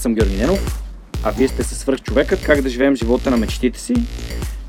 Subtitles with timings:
[0.00, 0.82] Аз съм Георги Ненов,
[1.24, 3.94] а вие сте със свърх човекът, как да живеем живота на мечтите си.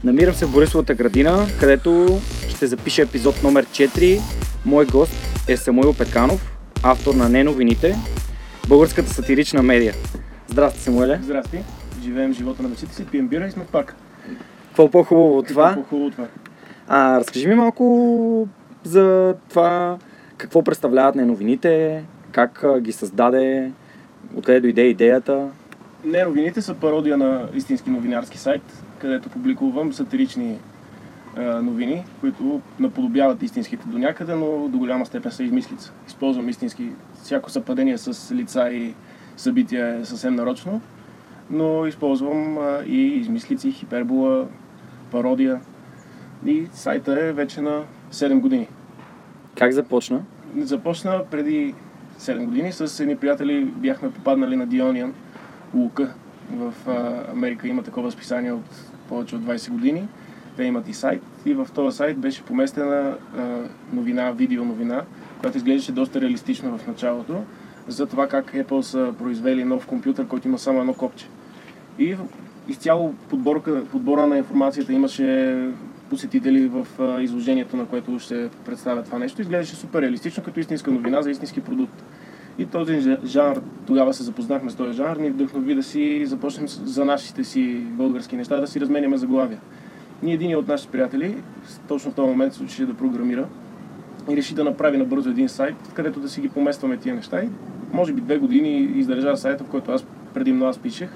[0.03, 2.19] Намирам се в Борисовата градина, където
[2.49, 4.21] ще запиша епизод номер 4.
[4.65, 5.13] Мой гост
[5.47, 7.95] е Самуил Пеканов, автор на Не новините,
[8.67, 9.93] българската сатирична медия.
[10.47, 11.19] Здрасти, Самуеле.
[11.23, 11.63] Здрасти.
[12.03, 13.95] Живеем живота на мечтите си, пием бира и сме в парка.
[14.67, 15.67] Какво по-хубаво от това?
[15.67, 16.27] Какво хубаво от това?
[16.87, 18.47] А, разкажи ми малко
[18.83, 19.97] за това,
[20.37, 23.71] какво представляват не новините, как ги създаде,
[24.35, 25.47] откъде дойде идеята.
[26.05, 30.57] Не, новините са пародия на истински новинарски сайт, където публикувам сатирични
[31.37, 35.93] а, новини, които наподобяват истинските до някъде, но до голяма степен са измислица.
[36.07, 36.89] Използвам истински,
[37.23, 38.93] всяко съвпадение с лица и
[39.37, 40.81] събития е съвсем нарочно,
[41.49, 44.47] но използвам а, и измислици, хипербола,
[45.11, 45.61] пародия.
[46.45, 48.67] И сайта е вече на 7 години.
[49.57, 50.21] Как започна?
[50.57, 51.73] Започна преди
[52.21, 55.13] 7 години с едни приятели бяхме попаднали на Диониан,
[55.73, 56.13] Лука.
[56.51, 56.73] В
[57.31, 60.07] Америка има такова списание от повече от 20 години.
[60.57, 63.17] Те имат и сайт и в този сайт беше поместена
[63.93, 65.01] новина, видео новина,
[65.39, 67.43] която изглеждаше доста реалистично в началото,
[67.87, 71.27] за това как Apple са произвели нов компютър, който има само едно копче.
[71.99, 72.15] И
[72.67, 75.55] изцяло подборка, подбора на информацията имаше
[76.11, 76.87] посетители в
[77.21, 79.41] изложението, на което ще представя това нещо.
[79.41, 82.03] Изглеждаше супер реалистично, като истинска новина за истински продукт.
[82.57, 87.05] И този жанр, тогава се запознахме с този жанр, ни вдъхнови да си започнем за
[87.05, 89.59] нашите си български неща, да си разменяме заглавия.
[90.23, 91.37] Ние един от нашите приятели,
[91.87, 93.47] точно в този момент се учеше да програмира
[94.31, 97.41] и реши да направи набързо един сайт, където да си ги поместваме тия неща.
[97.43, 97.49] И
[97.93, 101.09] може би две години издържа сайта, в който аз предимно аз пишех,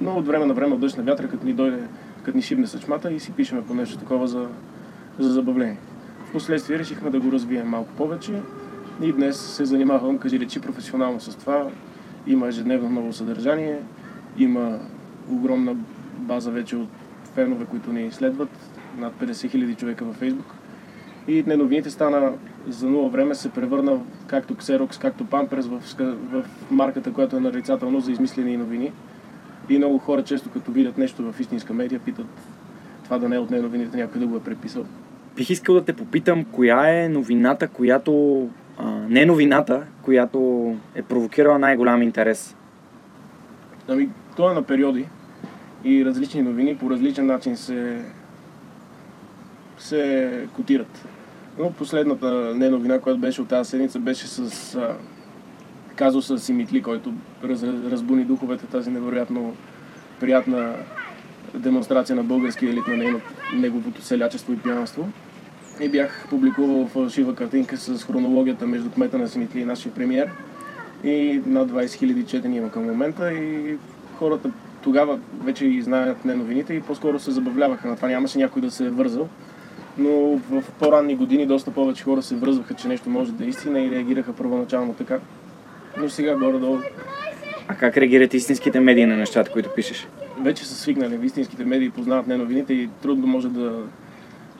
[0.00, 1.82] но от време на време дъжд на вятъра, като ни дойде,
[2.30, 4.48] като ни шибне съчмата и си пишеме по нещо такова за,
[5.18, 5.78] за забавление.
[6.28, 8.32] Впоследствие решихме да го развием малко повече
[9.02, 11.66] и днес се занимавам, кажи речи, професионално с това.
[12.26, 13.78] Има ежедневно ново съдържание,
[14.38, 14.78] има
[15.30, 15.76] огромна
[16.18, 16.88] база вече от
[17.34, 18.50] фенове, които ни следват,
[18.98, 20.54] над 50 000 човека във Фейсбук.
[21.28, 22.32] И не новините стана
[22.68, 25.82] за нула време, се превърна както Xerox, както Pampers в,
[26.30, 28.92] в марката, която е нарицателно за измислени новини.
[29.70, 32.26] И много хора често като видят нещо в истинска медия, питат
[33.04, 34.84] това да не е от не новините, някой да го е преписал.
[35.36, 38.48] Бих искал да те попитам, коя е новината, която...
[38.78, 42.56] А, не новината, която е провокирала най-голям интерес.
[43.88, 45.06] Ами, то е на периоди
[45.84, 48.04] и различни новини по различен начин се,
[49.78, 51.08] се котират.
[51.58, 54.96] Но последната не новина, която беше от тази седмица, беше с а,
[56.00, 57.12] казуса Симитли, който
[57.44, 59.54] раз, разбуни духовете тази невероятно
[60.20, 60.74] приятна
[61.54, 63.20] демонстрация на българския елит на
[63.54, 65.08] неговото селячество и пиянство.
[65.80, 70.30] И бях публикувал фалшива картинка с хронологията между кмета на Симитли и нашия премиер.
[71.04, 73.76] И над 20 000 четени има към момента и
[74.18, 74.50] хората
[74.82, 78.08] тогава вече и знаят не новините и по-скоро се забавляваха на това.
[78.08, 79.28] Нямаше някой да се е вързал.
[79.98, 80.10] Но
[80.50, 83.90] в по-ранни години доста повече хора се връзваха, че нещо може да е истина и
[83.90, 85.18] реагираха първоначално така.
[85.96, 86.78] Но сега горе-долу
[87.68, 90.08] А как реагират истинските медии на нещата, които пишеш?
[90.40, 91.26] вече са свикнали.
[91.26, 93.82] Истинските медии познават не новините и трудно може да,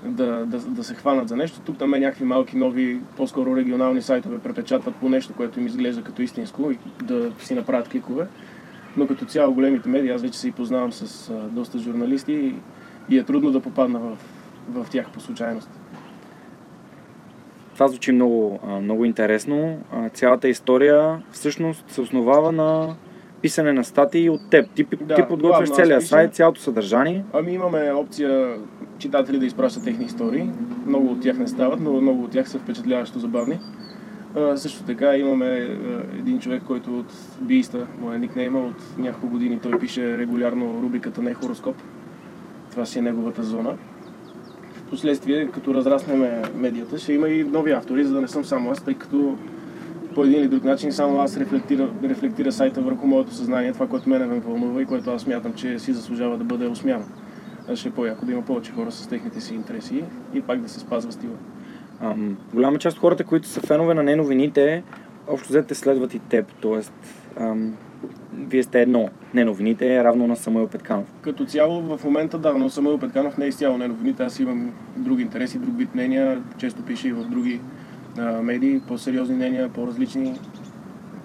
[0.05, 1.61] да, да, да се хванат за нещо.
[1.61, 6.03] Тук там е някакви малки нови, по-скоро регионални сайтове препечатват по нещо, което им изглежда
[6.03, 8.27] като истинско и да си направят кликове.
[8.97, 12.55] Но като цяло големите медии, аз вече се и познавам с а, доста журналисти и,
[13.15, 14.17] и е трудно да попадна в,
[14.69, 15.71] в тях по случайност.
[17.81, 19.79] Това звучи много, много интересно.
[20.13, 22.95] Цялата история всъщност се основава на
[23.43, 24.71] писане на статии от теб.
[24.75, 26.09] Ти, Да, ти подготвяш главно аз целия пиша.
[26.09, 27.25] сайт, цялото съдържание.
[27.33, 28.57] Ами имаме опция
[28.99, 30.51] читатели да изпращат техни истории.
[30.87, 33.59] Много от тях не стават, но много от тях са впечатляващо забавни.
[34.37, 39.59] А, също така имаме а, един човек, който от Бииста, моя никнейма, от няколко години
[39.63, 41.77] той пише регулярно рубриката Не хороскоп.
[42.71, 43.77] Това си е неговата зона.
[44.91, 48.85] Впоследствие, като разраснеме медията, ще има и нови автори, за да не съм само аз,
[48.85, 49.39] тъй като
[50.15, 54.09] по един или друг начин само аз рефлектира, рефлектира сайта върху моето съзнание, това, което
[54.09, 57.05] мене ме вълнува и което аз смятам, че си заслужава да бъде осмяно.
[57.69, 60.05] А ще е по-яко да има повече хора с техните си интереси
[60.35, 61.35] и пак да се спазва стила.
[62.01, 64.83] Ам, голяма част от хората, които са фенове на неновините,
[65.29, 66.47] общо взете следват и теб.
[66.61, 66.93] Тоест,
[67.37, 67.75] ам,
[68.39, 69.09] вие сте едно.
[69.35, 71.13] Неновините е равно на Самуил Петканов.
[71.23, 74.73] Като цяло в момента да, но Самуил Петканов не е изцяло не новините, аз имам
[74.97, 77.61] други интереси, друг вид мнения, често пише и в други
[78.19, 80.39] а, медии, по-сериозни мнения, по-различни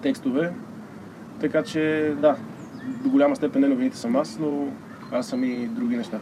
[0.02, 0.52] текстове.
[1.40, 2.36] Така че да,
[3.02, 4.68] до голяма степен не новините съм аз, но
[5.12, 6.18] аз съм и други неща.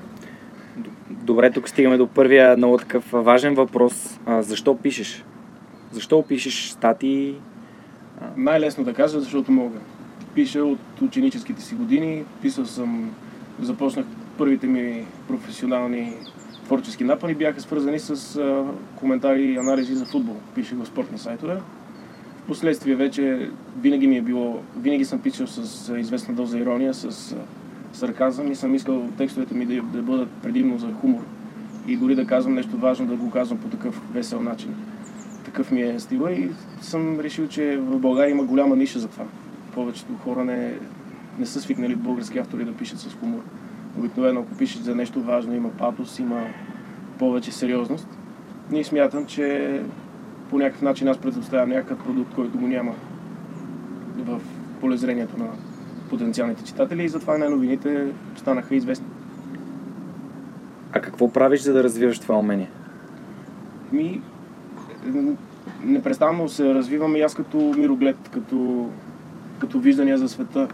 [1.11, 4.21] Добре, тук стигаме до първия много такъв важен въпрос.
[4.27, 5.25] А, защо пишеш?
[5.93, 7.35] Защо пишеш статии?
[8.37, 9.79] Най-лесно да кажа, защото мога.
[10.35, 12.25] Пиша от ученическите си години.
[12.43, 13.11] Писал съм,
[13.61, 14.07] започнах
[14.39, 16.13] първите ми професионални
[16.65, 18.65] творчески напани бяха свързани с а,
[18.97, 20.37] коментари и анализи за футбол.
[20.55, 21.57] Пишех в спортни сайтове.
[22.45, 23.51] Впоследствие вече
[23.81, 27.37] винаги ми е било, винаги съм писал с а, известна доза ирония, с а,
[27.97, 31.23] сарказъм и съм искал текстовете ми да, да бъдат предимно за хумор.
[31.89, 34.75] И дори да казвам нещо важно, да го казвам по такъв весел начин.
[35.45, 36.51] Такъв ми е стила и
[36.81, 39.25] съм решил, че в България има голяма ниша за това.
[39.75, 40.75] Повечето хора не,
[41.39, 43.43] не са свикнали български автори да пишат с хумор.
[43.99, 46.47] Обикновено, ако пишеш за нещо важно, има патос, има
[47.19, 48.09] повече сериозност.
[48.71, 49.81] Ние смятам, че
[50.51, 52.95] по някакъв начин аз предоставям някакъв продукт, който го няма
[54.19, 54.41] в
[54.81, 55.47] полезрението на
[56.11, 58.07] потенциалните читатели и затова най-новините
[58.37, 59.07] станаха известни.
[60.93, 62.71] А какво правиш, за да развиваш това умение?
[63.93, 64.21] Ми,
[65.85, 68.89] непрестанно се развивам и аз като мироглед, като,
[69.65, 70.69] като виждания за света.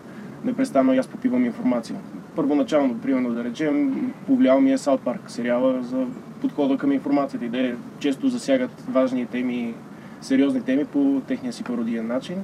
[0.44, 1.96] Непрестанно и аз попивам информация.
[2.36, 6.06] Първоначално, примерно да речем, повлиял ми е Саут Парк, сериала за
[6.40, 7.44] подхода към информацията.
[7.44, 9.74] Идея често засягат важни теми,
[10.20, 12.36] сериозни теми по техния си пародиен начин.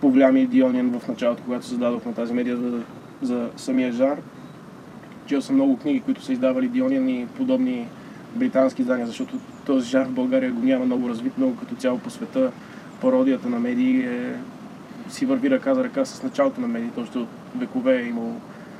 [0.00, 2.82] Повлия ми Диониан в началото, когато създадох на тази медия за,
[3.22, 4.18] за самия жар.
[5.26, 7.86] Чел съм много книги, които са издавали Диониан и подобни
[8.34, 9.36] британски издания, защото
[9.66, 12.50] този жар в България го няма много развит, много като цяло по света.
[13.00, 14.34] Пародията на медии е,
[15.08, 17.28] си върви ръка за ръка с началото на медиите, още от
[17.58, 18.32] векове е имало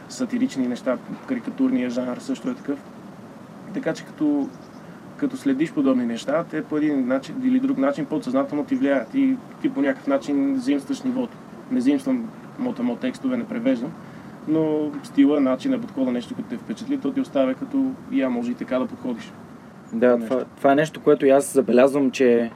[0.09, 2.79] сатирични неща, карикатурния жанр също е такъв.
[3.75, 4.49] Така че като,
[5.17, 9.37] като следиш подобни неща, те по един начин или друг начин подсъзнателно ти влияят и
[9.63, 11.37] ти по някакъв начин заимстваш нивото.
[11.71, 12.29] Не заимствам
[12.59, 13.93] мота текстове, не превеждам,
[14.49, 18.55] но стила, начина, подхода, нещо, като те впечатли, то ти оставя като я може и
[18.55, 19.33] така да подходиш.
[19.93, 22.51] Да, това, това е нещо, което и аз забелязвам, че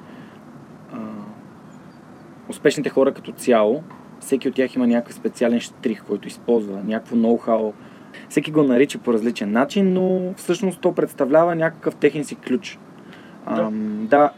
[2.48, 3.82] успешните хора като цяло,
[4.20, 7.72] всеки от тях има някакъв специален штрих, който използва, някакво ноу-хау.
[8.28, 12.78] Всеки го нарича по различен начин, но всъщност то представлява някакъв техен си ключ.
[13.46, 13.62] Да.
[13.62, 13.70] А,
[14.06, 14.30] да.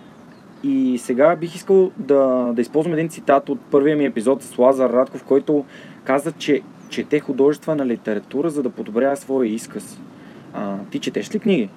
[0.63, 4.91] И сега бих искал да, да използвам един цитат от първия ми епизод с Лазар
[4.91, 5.65] Радков, който
[6.05, 10.01] каза, че чете художествена литература, за да подобрява своя изказ.
[10.55, 11.69] А, ти четеш ли книги?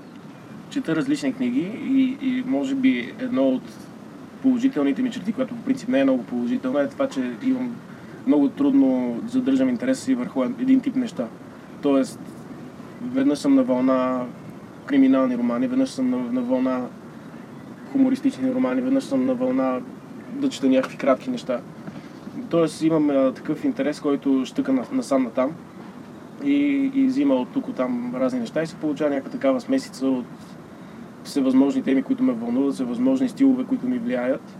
[0.73, 3.61] чета различни книги и, и може би едно от
[4.43, 7.75] положителните ми черти, което по принцип не е много положителна, е това, че имам
[8.27, 11.27] много трудно задържам интереса си върху един тип неща.
[11.81, 12.19] Тоест,
[13.01, 14.25] веднъж съм на вълна
[14.85, 16.85] криминални романи, веднъж съм на, на вълна
[17.91, 19.79] хумористични романи, веднъж съм на вълна
[20.33, 21.59] да чета някакви кратки неща.
[22.49, 25.51] Тоест имам а, такъв интерес, който щъка на, насам натам
[26.43, 30.07] и, и взима от тук от там разни неща и се получава някаква такава смесица
[30.07, 30.25] от
[31.23, 34.57] всевъзможни теми, които ме вълнуват, всевъзможни стилове, които ми влияят.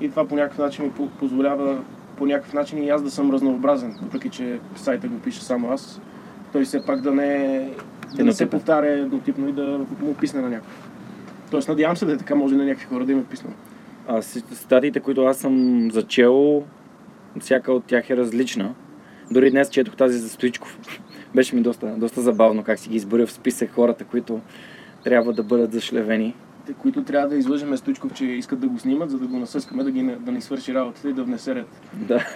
[0.00, 1.78] И това по някакъв начин ми по- позволява
[2.16, 6.00] по някакъв начин и аз да съм разнообразен, въпреки че сайта го пише само аз.
[6.52, 7.70] Той все пак да не,
[8.16, 10.68] да не се повтаря еднотипно и да му писне на някой.
[11.50, 13.50] Тоест надявам се да е така, може на някакви хора да им е писна.
[14.08, 16.62] А статиите, които аз съм зачел,
[17.40, 18.74] всяка от тях е различна.
[19.30, 20.78] Дори днес четох тази за Стоичков.
[21.34, 24.40] Беше ми доста, доста забавно как си ги изборя в списък хората, които
[25.06, 26.34] трябва да бъдат зашлевени.
[26.78, 29.90] Които трябва да излъжеме Стоичков, че искат да го снимат, за да го насъскаме, да,
[29.90, 31.66] ги, да ни свърши работата и да внесе ред.
[31.94, 32.26] Да,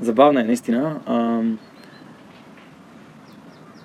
[0.00, 1.00] забавна е наистина.
[1.06, 1.58] Ам...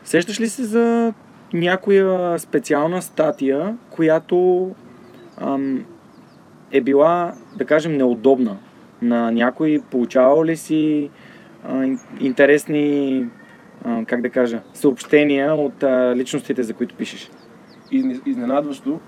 [0.04, 1.14] Сещаш ли се за
[1.54, 4.70] някоя специална статия, която
[5.38, 5.86] ам,
[6.72, 8.58] е била, да кажем, неудобна
[9.02, 9.82] на някой?
[9.92, 11.10] Получавал ли си
[11.64, 13.26] а, ин- интересни,
[13.86, 17.30] а, как да кажа, съобщения от а, личностите, за които пишеш?
[17.94, 19.00] Изне- Изненадващо,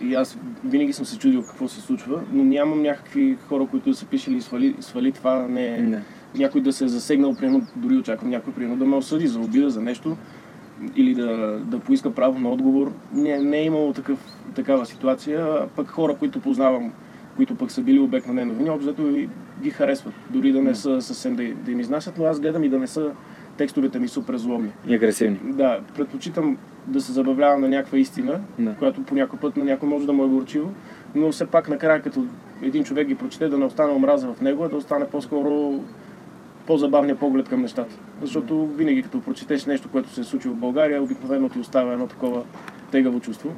[0.00, 4.06] и аз винаги съм се чудил какво се случва, но нямам някакви хора, които са
[4.06, 6.02] пишели свали, свали това не Не.
[6.34, 9.70] някой да се е засегнал, примерно, дори очаквам някой примерно да ме осъди за обида,
[9.70, 10.16] за нещо
[10.96, 12.92] или да, да поиска право на отговор.
[13.12, 14.18] Не, не е имало такъв,
[14.54, 16.92] такава ситуация, пък хора, които познавам,
[17.36, 19.28] които пък са били обект на неновини, обзето и
[19.62, 20.14] ги харесват.
[20.30, 22.86] Дори да не са съвсем да, да им изнасят, но аз гледам и да не
[22.86, 23.10] са
[23.56, 24.70] текстовете ми супер злобни.
[24.86, 25.38] И агресивни.
[25.44, 28.74] Да, предпочитам да се забавлявам на някаква истина, Да.
[28.74, 30.72] която по някой път на някой може да му е горчиво,
[31.14, 32.24] но все пак накрая като
[32.62, 35.80] един човек ги прочете, да не остане омраза в него, а да остане по-скоро
[36.66, 37.94] по-забавния поглед към нещата.
[38.22, 42.06] Защото винаги като прочетеш нещо, което се е случило в България, обикновено ти оставя едно
[42.06, 42.42] такова
[42.90, 43.52] тегаво чувство.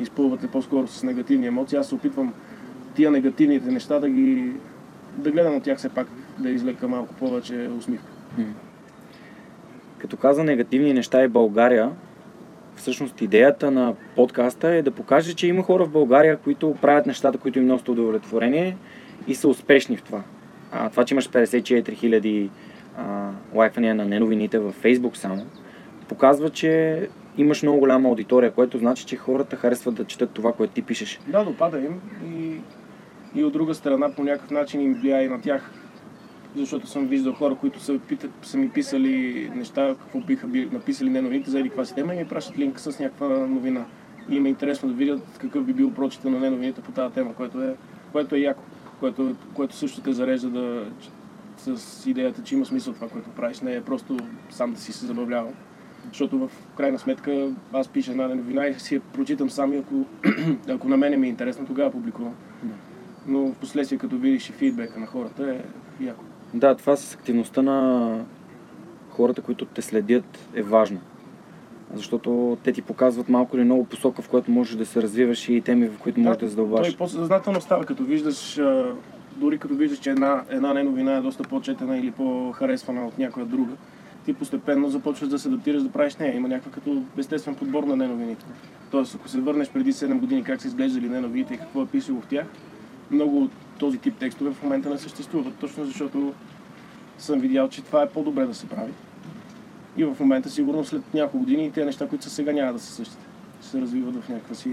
[0.00, 1.78] Изпълвате по-скоро с негативни емоции.
[1.78, 2.32] Аз се опитвам
[2.94, 4.52] тия негативните неща да ги
[5.16, 6.06] да гледам от тях все пак,
[6.38, 8.06] да извлека малко повече усмивка.
[9.98, 11.90] Като каза негативни неща и България,
[12.76, 17.38] всъщност идеята на подкаста е да покаже, че има хора в България, които правят нещата,
[17.38, 18.76] които им носят удовлетворение
[19.26, 20.22] и са успешни в това.
[20.72, 22.50] А, това, че имаш 54 хиляди
[23.54, 25.46] лайквания на неновините във Facebook само,
[26.08, 30.72] показва, че имаш много голяма аудитория, което значи, че хората харесват да четат това, което
[30.72, 31.20] ти пишеш.
[31.26, 32.00] Да, допада им
[32.34, 32.60] и,
[33.40, 35.70] и от друга страна по някакъв начин им влияе и на тях.
[36.56, 41.10] Защото съм виждал хора, които са, питат, са ми писали неща, какво биха би написали
[41.10, 43.84] не новините за каква си тема и ми пращат линк с някаква новина.
[44.30, 47.34] И им е интересно да видят какъв би бил прочита на неновините по тази тема,
[47.34, 47.76] което е,
[48.12, 48.62] което е яко,
[49.00, 50.86] което, което също те зарежда да,
[51.56, 54.16] с идеята, че има смисъл това, което правиш, не е просто
[54.50, 55.52] сам да си се забавлявам.
[56.08, 60.04] Защото в крайна сметка аз пиша една новина и си я прочитам сам и ако,
[60.68, 62.34] ако на мене ми е интересно, тогава публикувам.
[63.26, 65.64] Но в последствие, като видиш и фидбека на хората, е
[66.04, 66.24] яко.
[66.54, 68.18] Да, това с активността на
[69.10, 71.00] хората, които те следят, е важно.
[71.94, 75.60] Защото те ти показват малко или много посока, в която можеш да се развиваш и
[75.60, 76.88] теми, в които можеш да, да задълбаш.
[76.88, 78.60] Той по-съзнателно става, като виждаш,
[79.36, 83.46] дори като виждаш, че една, една не новина е доста по-четена или по-харесвана от някоя
[83.46, 83.72] друга,
[84.24, 86.36] ти постепенно започваш да се адаптираш да правиш нея.
[86.36, 88.44] Има някакъв като естествен подбор на неновините.
[88.90, 92.20] Тоест, ако се върнеш преди 7 години как са изглеждали неновините и какво е писало
[92.20, 92.46] в тях,
[93.10, 96.32] много от този тип текстове в момента не съществуват, точно защото
[97.18, 98.92] съм видял, че това е по-добре да се прави.
[99.96, 102.92] И в момента, сигурно след няколко години, тези неща, които са сега, няма да са
[102.92, 103.26] същите.
[103.60, 104.72] Ще се развиват в някаква си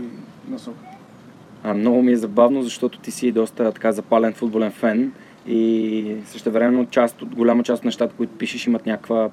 [0.50, 0.80] насока.
[1.64, 5.12] А, много ми е забавно, защото ти си доста така запален футболен фен
[5.48, 9.30] и също времено част от, голяма част от нещата, които пишеш, имат някаква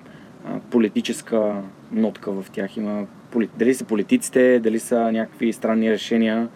[0.47, 1.63] а, политическа
[1.93, 2.77] нотка в тях.
[2.77, 3.07] Има.
[3.59, 6.49] Дали са политиците, дали са някакви странни решения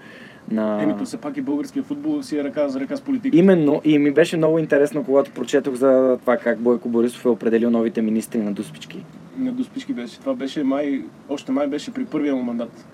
[0.51, 0.83] на...
[0.83, 3.37] Еми, то все пак и българския футбол си е ръка за ръка с политика.
[3.37, 7.71] Именно, и ми беше много интересно, когато прочетох за това как Бойко Борисов е определил
[7.71, 9.05] новите министри на Дуспички.
[9.39, 10.21] На Дуспички беше.
[10.21, 12.87] Това беше май, още май беше при първия му мандат.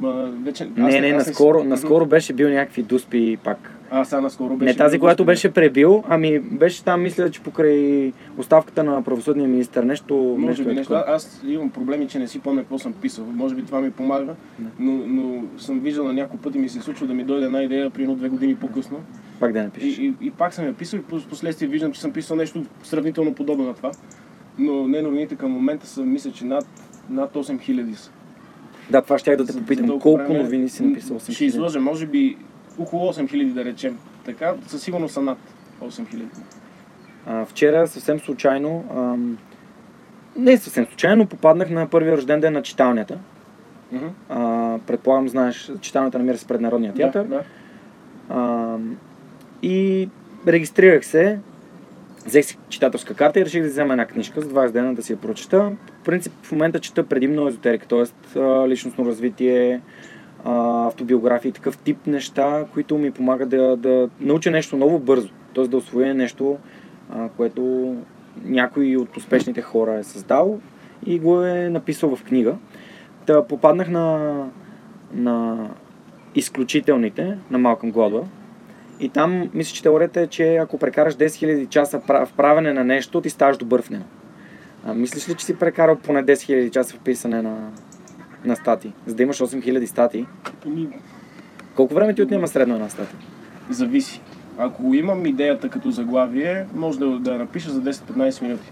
[0.00, 3.69] Ма, вече, аз Не, не, аз наскоро, си- наскоро беше бил някакви дуспи пак.
[3.90, 4.66] А, сега наскоро беше.
[4.66, 9.82] Не тази, която беше пребил, ами беше там, мисля, че покрай оставката на правосъдния министр
[9.82, 10.92] нещо, Може нещо би е нещо.
[10.92, 11.14] такова.
[11.14, 13.24] Аз имам проблеми, че не си помня какво съм писал.
[13.26, 14.34] Може би това ми помага,
[14.78, 17.90] но, но съм виждал на няколко пъти ми се случва да ми дойде една идея,
[17.90, 19.00] примерно две години по-късно.
[19.40, 19.98] Пак да И, напишеш.
[19.98, 23.34] и, и пак съм я писал и в последствие виждам, че съм писал нещо сравнително
[23.34, 23.90] подобно на това.
[24.58, 26.66] Но не новините към момента са, мисля, че над,
[27.10, 28.10] над 8000 са.
[28.90, 29.86] Да, това ще я да те За- за попитам.
[29.88, 31.18] Колко време- новини си написал?
[31.18, 31.42] Ще 8000?
[31.42, 32.36] излъжа, може би
[32.78, 33.98] около 8000 да речем.
[34.24, 35.38] Така, със сигурност са над
[35.82, 36.22] 8000.
[37.26, 39.38] А, вчера съвсем случайно, ам,
[40.36, 43.18] не съвсем случайно, попаднах на първия рожден ден на читалнята.
[43.92, 44.06] Мгм.
[44.28, 47.24] А, предполагам, знаеш, читалнята намира се пред Народния театър.
[47.24, 47.44] Да, да.
[48.28, 48.76] А,
[49.62, 50.08] и
[50.46, 51.38] регистрирах се,
[52.26, 55.12] взех си читателска карта и реших да взема една книжка за 20 дена да си
[55.12, 55.72] я прочета.
[56.00, 58.40] В принцип в момента чета предимно езотерика, т.е.
[58.68, 59.80] личностно развитие,
[60.44, 65.28] а, автобиографии, такъв тип неща, които ми помагат да, да науча нещо ново бързо.
[65.54, 65.68] Т.е.
[65.68, 66.58] да освоя нещо,
[67.10, 67.94] а, което
[68.44, 70.60] някой от успешните хора е създал
[71.06, 72.54] и го е написал в книга.
[73.26, 74.34] Та попаднах на,
[75.12, 75.68] на
[76.34, 78.26] изключителните на Малкъм Гладуел.
[79.00, 82.84] И там, мисля, че теорията е, че ако прекараш 10 000 часа в правене на
[82.84, 84.04] нещо, ти ставаш добър в него.
[84.84, 87.70] А, мислиш ли, че си прекарал поне 10 000 часа в писане на,
[88.44, 88.92] на статии?
[89.06, 90.26] За да имаш 8 000 статии.
[90.66, 90.88] Ами,
[91.76, 93.18] Колко време ти отнема средно една статия?
[93.70, 94.20] зависи.
[94.62, 98.70] Ако имам идеята като заглавие, може да, да я напиша за 10-15 минути.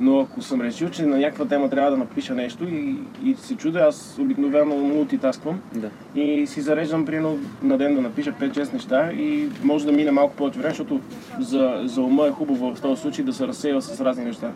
[0.00, 3.56] Но ако съм решил, че на някаква тема трябва да напиша нещо и, и се
[3.56, 5.90] чудя, аз обикновено мултитасквам Да.
[6.20, 10.36] и си зареждам примерно на ден да напиша 5-6 неща и може да мине малко
[10.36, 11.00] повече време, защото
[11.40, 14.50] за, за ума е хубаво в този случай да се разсеява с разни неща.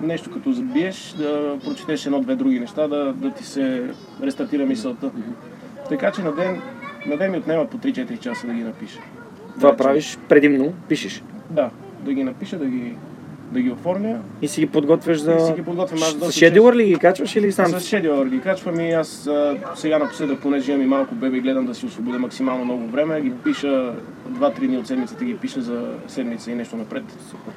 [0.00, 3.90] Нещо като забиеш, да прочетеш едно-две други неща, да, да ти се
[4.22, 5.10] рестартира мисълта.
[5.88, 6.60] Така че на ден,
[7.06, 8.98] на ден ми отнема по 3-4 часа да ги напиша.
[9.58, 11.22] Това че- правиш предимно, пишеш.
[11.50, 11.70] Да,
[12.04, 12.94] да ги напиша, да ги,
[13.52, 14.18] да ги оформя.
[14.42, 15.32] И си ги подготвяш за...
[15.32, 17.66] И си ги подготвям аз С шедюър ли ги качваш или сам?
[17.66, 21.66] С шедюър ги качвам и аз а, сега напоследък, понеже имам и малко бебе гледам
[21.66, 23.94] да си освободя максимално много време, ги пиша
[24.30, 27.04] 2-3 дни от седмицата ги пиша за седмица и нещо напред.
[27.30, 27.52] Супер.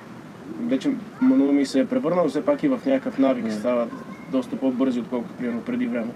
[0.67, 0.89] Вече
[1.21, 3.51] много ми се е превърнал все пак и в някакъв навик.
[3.51, 3.87] Става
[4.31, 6.11] доста по-бързи, отколкото примерно преди време.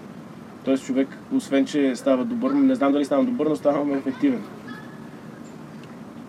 [0.65, 4.41] Тоест човек, освен че става добър, не знам дали ставам добър, но ставам ефективен.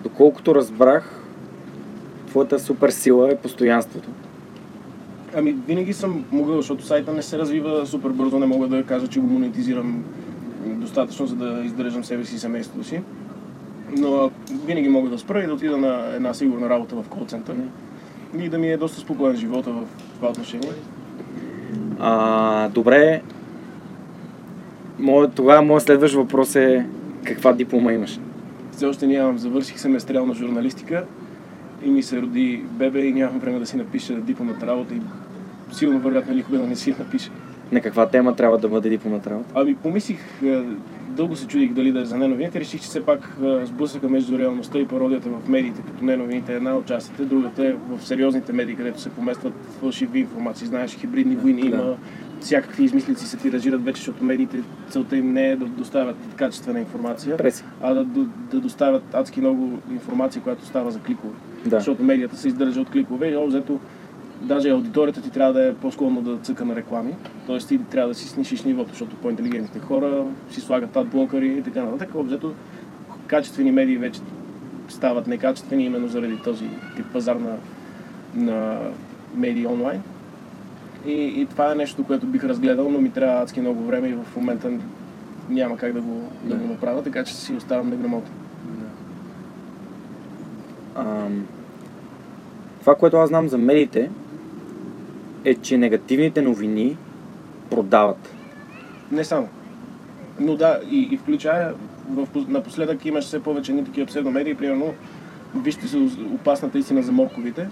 [0.07, 1.23] Доколкото разбрах,
[2.27, 4.09] твоята супер сила е постоянството.
[5.37, 9.09] Ами винаги съм могъл, защото сайта не се развива супер бързо, не мога да кажа,
[9.09, 10.05] че го монетизирам
[10.67, 13.01] достатъчно, за да издържам себе си и семейството си.
[13.99, 14.31] Но
[14.67, 17.57] винаги мога да спра и да отида на една сигурна работа в колцентър
[18.39, 19.83] и да ми е доста спокоен живота в
[20.17, 20.71] това отношение.
[21.99, 23.23] А, добре.
[24.99, 26.87] Моя, тогава моят следващ въпрос е
[27.25, 28.19] каква диплома имаш?
[28.77, 31.05] Все още нямам, завърших семестриална журналистика
[31.85, 35.01] и ми се роди бебе и нямам време да си напиша дипломната работа и
[35.73, 37.31] силно вероятно никога да не си я напиша.
[37.73, 39.49] На каква тема трябва да бъде дипломната работа?
[39.55, 40.63] Ами помислих, е,
[41.09, 44.39] дълго се чудих дали да е за неновините, реших, че все пак е, сблъсъка между
[44.39, 48.53] реалността и пародията в медиите, като неновините е една от частите, другата е в сериозните
[48.53, 50.67] медии, където се поместват фалшиви информации.
[50.67, 51.67] Знаеш, хибридни войни Да.
[51.67, 51.97] има,
[52.47, 57.37] всякакви измислици се тиражират вече, защото медиите целта им не е да доставят качествена информация,
[57.37, 57.65] Преси.
[57.83, 61.35] а да, да, да доставят адски много информация, която става за кликове.
[61.65, 61.77] Да.
[61.77, 63.81] Защото медията се издържа от кликове и общо взето
[64.41, 67.15] даже аудиторията ти трябва да е по-склонна да цъка на реклами.
[67.47, 71.83] Тоест ти трябва да си снишиш нивото, защото по-интелигентните хора си слагат адблокъри и така
[71.85, 72.09] нататък.
[72.09, 72.55] Общо взето
[73.27, 74.21] качествени медии вече
[74.89, 76.65] стават некачествени именно заради този
[76.97, 77.57] тип пазар на,
[78.35, 78.79] на
[79.35, 80.03] медии онлайн.
[81.07, 84.15] И, и това е нещо, което бих разгледал, но ми трябва адски много време и
[84.15, 84.71] в момента
[85.49, 88.33] няма как да го, да го направя, така че си оставам неграмотен.
[90.97, 91.47] Ам,
[92.81, 94.11] това, което аз знам за медиите,
[95.45, 96.97] е, че негативните новини
[97.71, 98.35] продават.
[99.13, 99.49] Не само.
[100.41, 101.75] Но да, и, и включая,
[102.11, 104.95] в, напоследък имаш все повече ни такива псевдомедии, примерно,
[105.57, 107.69] вижте се опасната истина за морковите.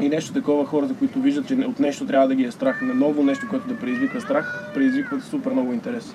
[0.00, 2.94] И нещо такова, хората, които виждат, че от нещо трябва да ги е страх, на
[2.94, 6.14] ново нещо, което да предизвиква страх, предизвикват супер много интерес.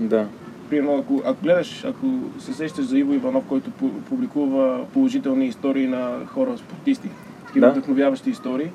[0.00, 0.26] Да.
[0.70, 2.06] Примерно, ако, ако гледаш, ако
[2.38, 7.08] се сещаш за Иво Иванов, който пу- публикува положителни истории на хора спортисти,
[7.46, 7.72] такива Да.
[7.72, 8.70] вдъхновяващи истории,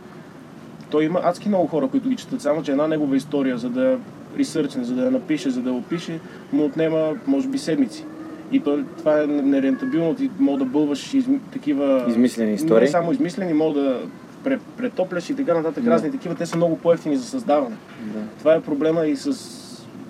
[0.90, 3.98] той има адски много хора, които ги четат, само че една негова история, за да
[4.38, 6.20] ресърчне, за да я напише, за да я опише,
[6.54, 8.06] му отнема, може би, седмици.
[8.52, 8.60] И
[8.98, 12.06] това е нерентабилно, ти мога да бълваш изми, такива...
[12.10, 12.82] Измислени истории.
[12.86, 14.00] Не само измислени, мога да
[14.78, 15.92] претопляш и така нататък, Да.
[15.92, 17.76] разни такива, те са много по-ефтини за създаване.
[18.04, 18.20] да.
[18.40, 19.32] Това е проблема и с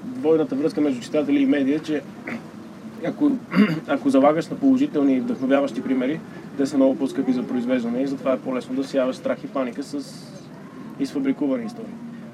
[0.05, 2.01] двойната връзка между читатели и медия, че
[3.05, 3.31] ако,
[3.87, 6.19] ако залагаш на положителни и вдъхновяващи примери,
[6.57, 9.83] те са много по-скъпи за произвеждане и затова е по-лесно да сяваш страх и паника
[9.83, 9.97] с
[10.99, 11.91] изфабрикувани истории.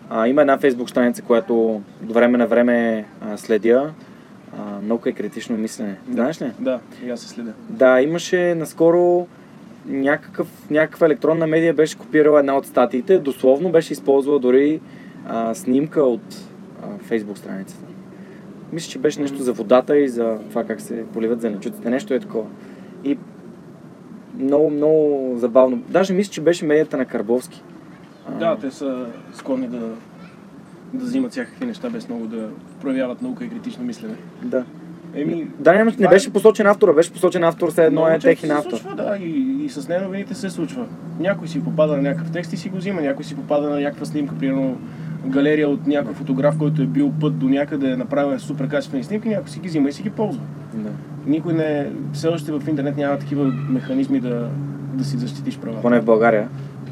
[0.10, 1.69] А, има една фейсбук страница, която
[2.03, 3.93] от време на време а, следя.
[4.58, 5.97] А, наука и критично мислене.
[6.12, 6.51] Знаеш ли?
[6.60, 7.51] Да, и аз се следя.
[7.69, 9.27] Да, имаше наскоро
[9.86, 14.82] някакъв, някаква електронна медия беше копирала една от статиите, дословно беше използвала дори
[15.28, 16.46] а, снимка от
[16.84, 17.86] а, фейсбук страницата.
[18.74, 21.89] Мисля, че беше нещо за водата и за това как се поливат зеленчуците.
[21.89, 22.50] Нещо е такова.
[23.04, 23.17] И
[24.39, 25.78] много, много забавно.
[25.89, 27.63] Даже мисля, че беше медията на Карбовски.
[28.39, 29.80] Да, те са склонни да,
[30.93, 32.50] да взимат всякакви неща без много да
[32.82, 34.15] проявяват наука и критично мислене.
[34.43, 34.65] да.
[35.15, 38.49] Еми, Да, не това е- беше посочен автора, беше посочен автор, все едно е техен
[38.49, 38.69] се автор.
[38.78, 40.86] Случва, да, и, и с неновините се случва.
[41.19, 44.06] Някой си попада на някакъв текст и си го взима, някой си попада на някаква
[44.06, 44.78] снимка, примерно
[45.26, 49.30] галерия от някой фотограф, който е бил път до някъде, е направил супер качествени снимки,
[49.30, 50.41] някой си ги взима и си ги ползва.
[50.73, 50.89] Да.
[51.28, 54.49] Никой не, все още в интернет няма такива механизми да,
[54.93, 55.82] да си защитиш права.
[55.82, 56.47] Поне в България.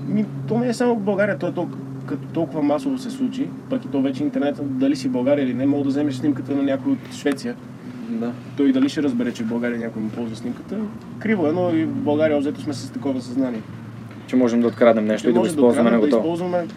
[0.07, 3.47] Ми, то не е само в България, то е толкова, като толкова масово се случи,
[3.69, 6.55] пък и то вече интернет, дали си в България или не, мога да вземеш снимката
[6.55, 7.55] на някой от Швеция.
[8.11, 8.31] Да.
[8.57, 10.77] Той дали ще разбере, че в България някой му ползва снимката.
[11.19, 13.61] Криво е, но и в България обзето сме с такова съзнание.
[14.27, 16.33] Че можем да откраднем нещо и да го използваме на откраднем, да готово.
[16.33, 16.67] използваме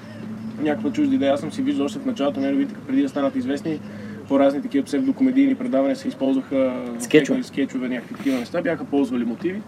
[0.62, 1.33] някаква чужда идея.
[1.35, 3.81] Аз съм си виждал още в началото на неговите, преди да станат известни,
[4.29, 7.42] по разни такива псевдокомедийни предавания се използваха Скетчове.
[7.42, 9.62] скетчове, някакви такива неща, бяха ползвали мотиви.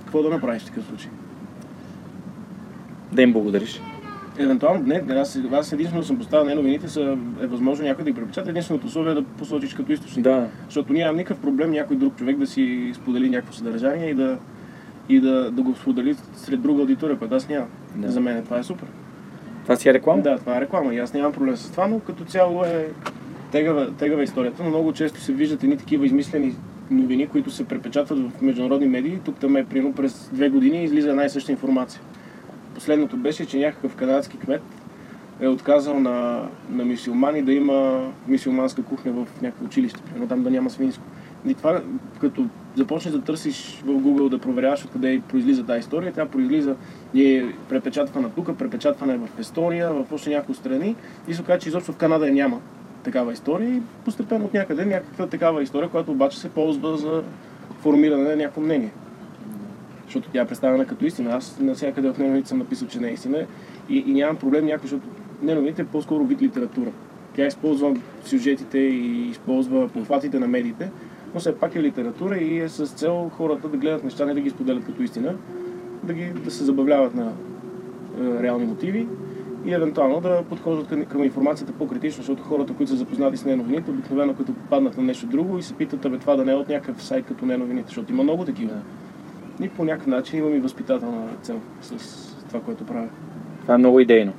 [0.00, 1.10] Какво да направиш в такъв случай?
[3.12, 3.80] Да им благодариш.
[4.38, 8.10] Евентуално, не, не, аз, аз единствено съм поставил на новините, са, е възможно някой да
[8.10, 8.50] ги препечата.
[8.50, 10.24] Единственото условие е да посочиш като източник.
[10.24, 10.48] Да.
[10.64, 14.38] Защото нямам никакъв проблем някой друг човек да си сподели някакво съдържание и да,
[15.08, 17.68] и да, да го сподели сред друга аудитория, което аз нямам.
[17.96, 18.10] Да.
[18.10, 18.88] За мен това е супер.
[19.62, 20.22] Това си е реклама?
[20.22, 22.88] Да, това е реклама и аз нямам проблем с това, но като цяло е
[23.50, 26.54] тегава, тегава историята, но много често се виждат едни такива измислени
[26.90, 29.18] новини, които се препечатват в международни медии.
[29.24, 32.00] Тук там е примерно през две години излиза една и съща информация.
[32.82, 34.62] Последното беше, че някакъв канадски кмет
[35.40, 40.50] е отказал на, на мисиомани да има мисиоманска кухня в някакво училище, примерно там да
[40.50, 41.04] няма свинско.
[41.46, 41.82] И това,
[42.20, 46.76] като започнеш да търсиш в Google да проверяваш откъде произлиза тази история, тя произлиза
[47.14, 50.96] и е препечатвана тук, препечатвана е в Естония, в още няколко страни
[51.28, 52.60] и се оказа, че изобщо в Канада я няма
[53.04, 57.22] такава история и постепенно от някъде някаква такава история, която обаче се ползва за
[57.80, 58.90] формиране на някакво мнение.
[60.12, 61.30] Защото тя е представена като истина.
[61.34, 63.46] Аз навсякъде в неновите съм написал, че не е истина
[63.88, 65.08] и, и нямам проблем някой, защото
[65.42, 66.90] неновите е по-скоро вид литература.
[67.36, 70.90] Тя използва сюжетите и използва похватите на медиите,
[71.34, 74.40] но все пак е литература и е с цел хората да гледат неща, не да
[74.40, 75.34] ги споделят като истина,
[76.02, 77.32] да, ги, да се забавляват на
[78.20, 79.06] е, реални мотиви
[79.64, 83.90] и евентуално да подхождат към, към информацията по-критично, защото хората, които са запознати с неновините,
[83.90, 86.68] обикновено като попаднат на нещо друго и се питат, абе това да не е от
[86.68, 88.74] някакъв сайт като неновините, защото има много такива.
[89.62, 91.94] И по някакъв начин имам и възпитателна цел с
[92.48, 93.08] това, което правя.
[93.62, 94.32] Това е много идейно.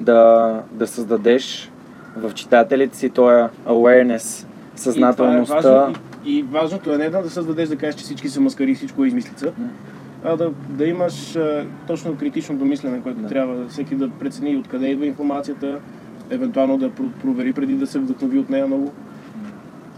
[0.00, 1.70] Да, да създадеш
[2.16, 5.58] в читателите си този awareness, съзнателността.
[5.58, 8.28] И, това е важно, и, и важното е не да създадеш да кажеш, че всички
[8.28, 9.52] са маскари и всичко е измислица,
[10.24, 13.28] а да, да имаш а, точно критичното мислене, което Да.
[13.28, 15.78] трябва всеки да прецени откъде идва информацията,
[16.30, 18.92] евентуално да про- провери преди да се вдъхнови от нея много.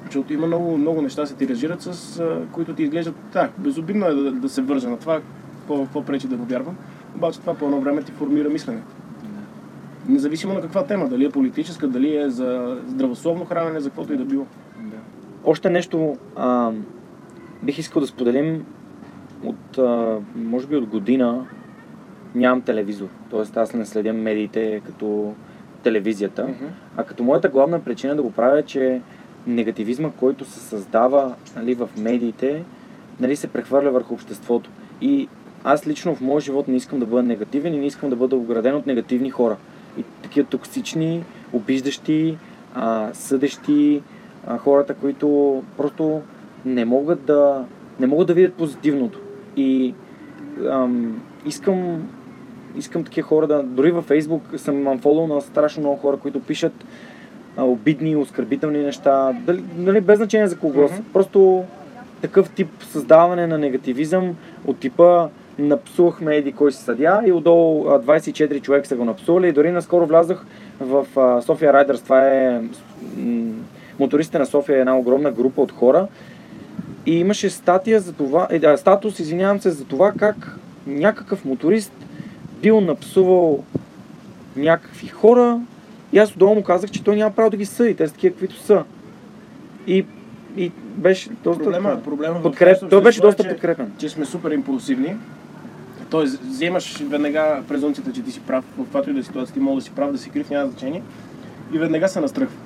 [0.09, 3.51] Защото има много, много неща се тиражират, с а, които ти изглеждат так.
[3.59, 5.21] Безобидно е да, да се вържа на това,
[5.69, 6.77] какво, пречи да го вярвам.
[7.17, 8.87] Обаче това по едно време ти формира мисленето.
[10.09, 14.17] Независимо на каква тема, дали е политическа, дали е за здравословно хранене, за каквото и
[14.17, 14.47] да било.
[15.45, 16.73] Още нещо а,
[17.63, 18.65] бих искал да споделим
[19.45, 21.47] от, а, може би от година
[22.35, 23.09] нямам телевизор.
[23.31, 25.35] Тоест аз не следя медиите като
[25.83, 26.49] телевизията.
[26.97, 29.01] А като моята главна причина да го правя е, че
[29.49, 32.65] негативизма, който се създава нали, в медиите,
[33.21, 34.71] нали, се прехвърля върху обществото.
[35.01, 35.29] И
[35.65, 38.37] аз лично в моя живот не искам да бъда негативен и не искам да бъда
[38.37, 39.57] ограден от негативни хора.
[39.99, 42.39] И такива токсични, обиждащи,
[42.75, 44.03] а, съдещи,
[44.47, 46.21] а, хората, които просто
[46.65, 47.65] не могат да,
[48.01, 49.21] не могат да видят позитивното.
[49.57, 49.95] И
[50.71, 52.09] ам, искам,
[52.77, 53.63] искам такива хора да...
[53.63, 56.85] Дори във Фейсбук съм амфоло на страшно много хора, които пишат
[57.59, 60.83] обидни, оскърбителни неща, дали, нали, без значение за кого.
[60.83, 60.95] Мгм.
[61.13, 61.65] Просто
[62.23, 68.01] такъв тип създаване на негативизъм от типа напсувахме еди кой си съдя и отдолу а,
[68.01, 70.47] 24 човек са го напсували и дори наскоро влязах
[70.81, 71.07] в
[71.43, 72.61] София Райдърс, това е
[73.99, 76.07] мотористите на София е една огромна група от хора
[77.07, 81.93] и имаше статия за това, е, да, статус, извинявам се, за това как някакъв моторист
[82.63, 83.65] бил напсувал
[84.57, 85.61] някакви хора
[86.13, 88.33] и аз отдолу му казах, че той няма право да ги съди, те са такива
[88.33, 88.85] каквито са.
[89.87, 90.05] И,
[90.57, 91.63] и беше доста...
[91.65, 92.69] Проблема, проблема в подкреп...
[92.69, 93.93] обществото Той беше е, доста че- подкрепен.
[93.99, 95.17] че сме супер импулсивни.
[96.11, 99.61] Тоест, вземаш веднага презумцията, че ти си прав, в каквато и да е ситуация, ти
[99.61, 101.03] може да си прав, да си крив, няма значение.
[101.73, 102.57] И веднага се настръхва.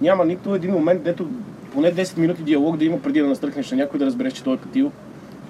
[0.00, 1.28] Няма нито един момент, дето
[1.72, 4.54] поне 10 минути диалог да има преди да настръхнеш на някой, да разбереш, че той
[4.54, 4.92] е катил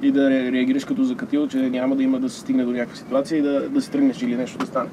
[0.02, 2.70] и да ре- реагираш като за катил, че няма да има да се стигне до
[2.70, 4.88] някаква ситуация и да, да си тръгнеш или нещо да стане.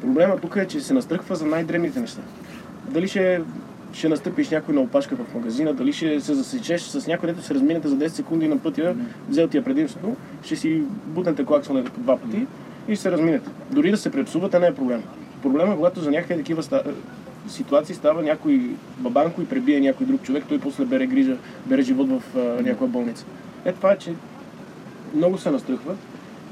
[0.00, 2.20] Проблемът тук е, че се настръхва за най-древните неща.
[2.90, 3.40] Дали ще,
[3.92, 7.54] ще настъпиш някой на опашка в магазина, дали ще се засечеш с някой, дето се
[7.54, 8.96] разминете за 10 секунди на пътя,
[9.28, 12.46] взел ти е предимството, ще си бутнете клаксонете по два пъти
[12.88, 13.50] и ще се разминете.
[13.70, 15.02] Дори да се препсувате не е проблем.
[15.42, 16.82] Проблемът е, когато за някакви такива ста...
[17.48, 22.08] ситуации става някой бабанко и пребие някой друг човек, той после бере грижа, бере живот
[22.08, 23.24] в а, някоя болница.
[23.64, 24.12] Е, това е, че
[25.14, 25.96] много се настръхват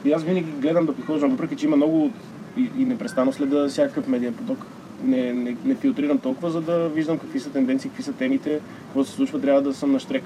[0.05, 2.11] и аз винаги гледам да подхождам, въпреки че има много
[2.57, 4.67] и, и непрестанно следа всякакъв медиен поток.
[5.05, 9.05] Не, не, не филтрирам толкова, за да виждам какви са тенденции, какви са темите, какво
[9.05, 10.23] се случва, трябва да съм на штрек.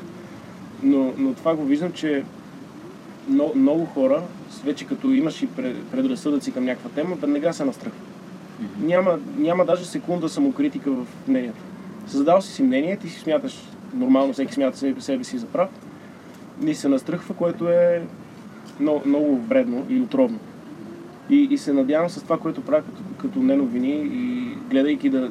[0.83, 2.25] Но, но това го виждам, че
[3.29, 4.23] много, много хора,
[4.65, 8.03] вече като имаш и пред- предразсъдъци към някаква тема, веднага се настръхват.
[8.81, 11.61] Няма, няма даже секунда самокритика в мнението.
[12.07, 13.63] Създал си си мнение, ти си смяташ,
[13.95, 15.69] нормално всеки смята себе, себе си за прав,
[16.67, 18.03] и се настръхва, което е
[18.81, 20.39] много, много вредно и отровно.
[21.31, 25.31] И, и се надявам с това, което правя като, като не и гледайки да,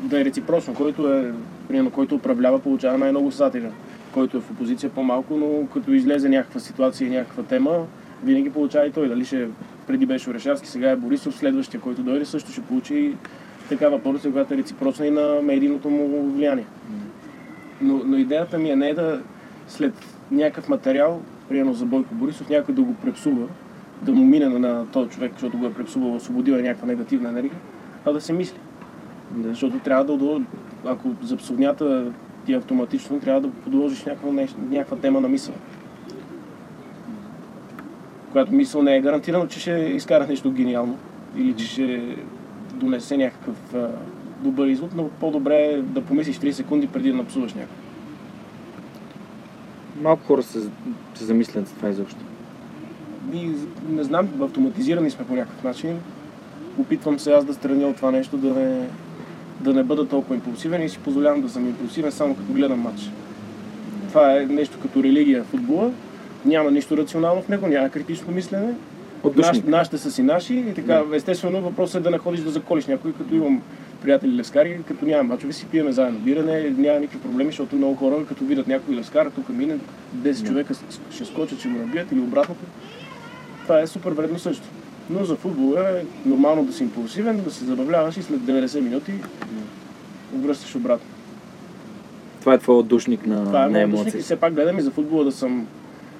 [0.00, 1.32] да е реципрочно, който е,
[1.68, 3.70] примерно, който управлява, получава най-много сатира.
[4.14, 7.86] Който е в опозиция по-малко, но като излезе някаква ситуация и някаква тема,
[8.24, 9.08] винаги получава и той.
[9.08, 9.48] Дали ще
[9.86, 13.14] преди беше Орешарски, сега е Борисов, следващия, който дойде, също ще получи
[13.68, 16.66] такава порция, която е реципрочна и на медийното му влияние.
[17.80, 19.20] Но, но идеята ми е не да
[19.68, 19.92] след
[20.30, 23.46] някакъв материал, примерно за Бойко Борисов, някой да го препсува,
[24.02, 27.58] да му мине на, този човек, защото го е препсувал, освободил е някаква негативна енергия,
[28.04, 28.58] а да се мисли.
[29.42, 30.42] Защото трябва да отдо...
[30.84, 32.12] ако за псовнята
[32.46, 35.54] ти автоматично, трябва да подложиш някаква, нещо, някаква тема на мисъл.
[38.32, 40.98] Която мисъл не е гарантирано, че ще изкара нещо гениално
[41.36, 42.16] или че ще
[42.74, 43.88] донесе някакъв а,
[44.42, 47.76] добър извод, но по-добре е да помислиш 3 секунди преди да напсуваш някой.
[50.02, 50.60] Малко хора се,
[51.14, 52.27] се замислят за това изобщо.
[53.34, 53.50] И
[53.88, 55.96] не знам, автоматизирани сме по някакъв начин.
[56.78, 58.86] Опитвам се аз да страня от това нещо, да не,
[59.60, 63.10] да не бъда толкова импулсивен и си позволявам да съм импулсивен само като гледам матч.
[64.08, 65.90] Това е нещо като религия в футбола.
[66.44, 68.74] Няма нищо рационално в него, няма критично мислене.
[69.38, 72.86] Наш, нашите са си наши и така, естествено въпросът е да не ходиш да заколиш
[72.86, 73.62] някой, като имам
[74.02, 78.26] приятели левскари, като няма мачове си пиеме заедно биране, няма никакви проблеми, защото много хора,
[78.26, 79.76] като видят някой левскар, тук мине
[80.16, 82.60] 10 човека с- ще скочат, ще го набият или обратното.
[83.68, 84.64] Това е супер вредно също.
[85.10, 89.12] Но за футбола е нормално да си импулсивен, да се забавляваш и след 90 минути
[90.34, 91.06] връщаш обратно.
[92.40, 94.18] Това е твой отдушник на, Това е на емоции.
[94.18, 95.66] и все пак гледам и за футбола да съм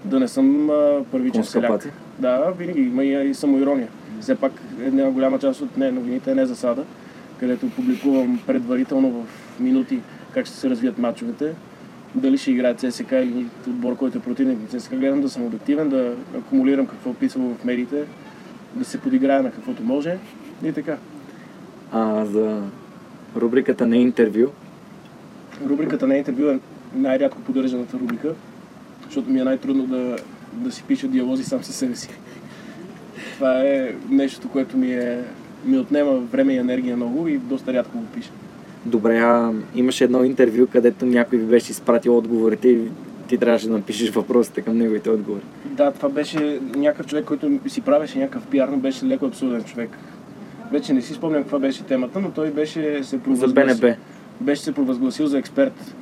[0.05, 1.89] да не съм а, първичен селяк.
[2.19, 3.89] Да, винаги има и, и самоирония.
[4.21, 6.85] Все пак една голяма част от не, новините е не засада,
[7.41, 9.27] където публикувам предварително в
[9.61, 10.01] минути
[10.35, 11.55] как ще се развият матчовете.
[12.15, 14.97] Дали ще играе ЦСК или отбор, който е противник на ЦСКА.
[14.97, 18.05] Гледам да съм обективен, да акумулирам какво писам в медиите,
[18.75, 20.19] да се подиграя на каквото може
[20.65, 20.97] и така.
[21.93, 22.63] А за
[23.37, 24.47] рубриката на интервю,
[25.67, 26.61] Рубриката на интервю е
[26.95, 28.35] най-рядко поддържаната рубрика,
[29.05, 30.17] защото ми е най-трудно да,
[30.53, 32.09] да си пиша диалози сам със себе си.
[33.35, 35.25] Това е нещо, което ми, е,
[35.65, 38.31] ми отнема време и енергия много и доста рядко го пиша.
[38.87, 42.89] Добре, а, имаше едно интервю, където някой ви беше изпратил отговорите и
[43.29, 45.43] ти трябваше да напишеш въпросите към неговите отговори.
[45.65, 49.91] Да, това беше някакъв човек, който си правеше някакъв пиар, но беше леко абсурден човек.
[50.73, 53.97] Вече не си спомням каква беше темата, но той беше се За провъзгласил, БНБ.
[54.41, 55.95] беше се провъзгласил за експерт.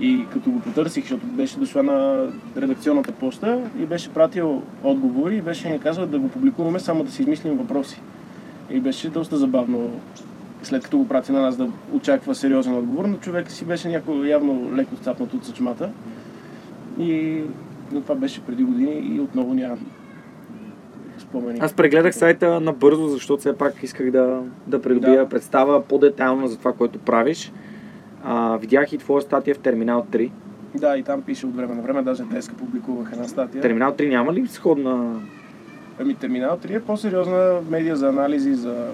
[0.00, 5.42] И като го потърсих, защото беше дошла на редакционната почта и беше пратил отговори и
[5.42, 8.00] беше ни казал да го публикуваме, само да си измислим въпроси.
[8.70, 9.90] И беше доста забавно,
[10.64, 14.24] след като го прати на нас да очаква сериозен отговор, но човек си беше някакво
[14.24, 15.90] явно леко цапнат от съчмата.
[16.98, 17.42] И
[17.92, 19.78] но това беше преди години и отново нямам
[21.18, 21.58] спомени.
[21.62, 25.28] Аз прегледах сайта набързо, защото все пак исках да, да придобия Да.
[25.28, 27.52] представа по-детайлно за това, което правиш.
[28.24, 30.30] А, видях и твоя статия в Терминал 3.
[30.74, 33.62] Да, и там пише от време на време, даже днес публикувах една статия.
[33.62, 35.20] Терминал 3 няма ли сходна...
[36.00, 38.86] Ами Терминал 3 е по-сериозна медия за анализи, за,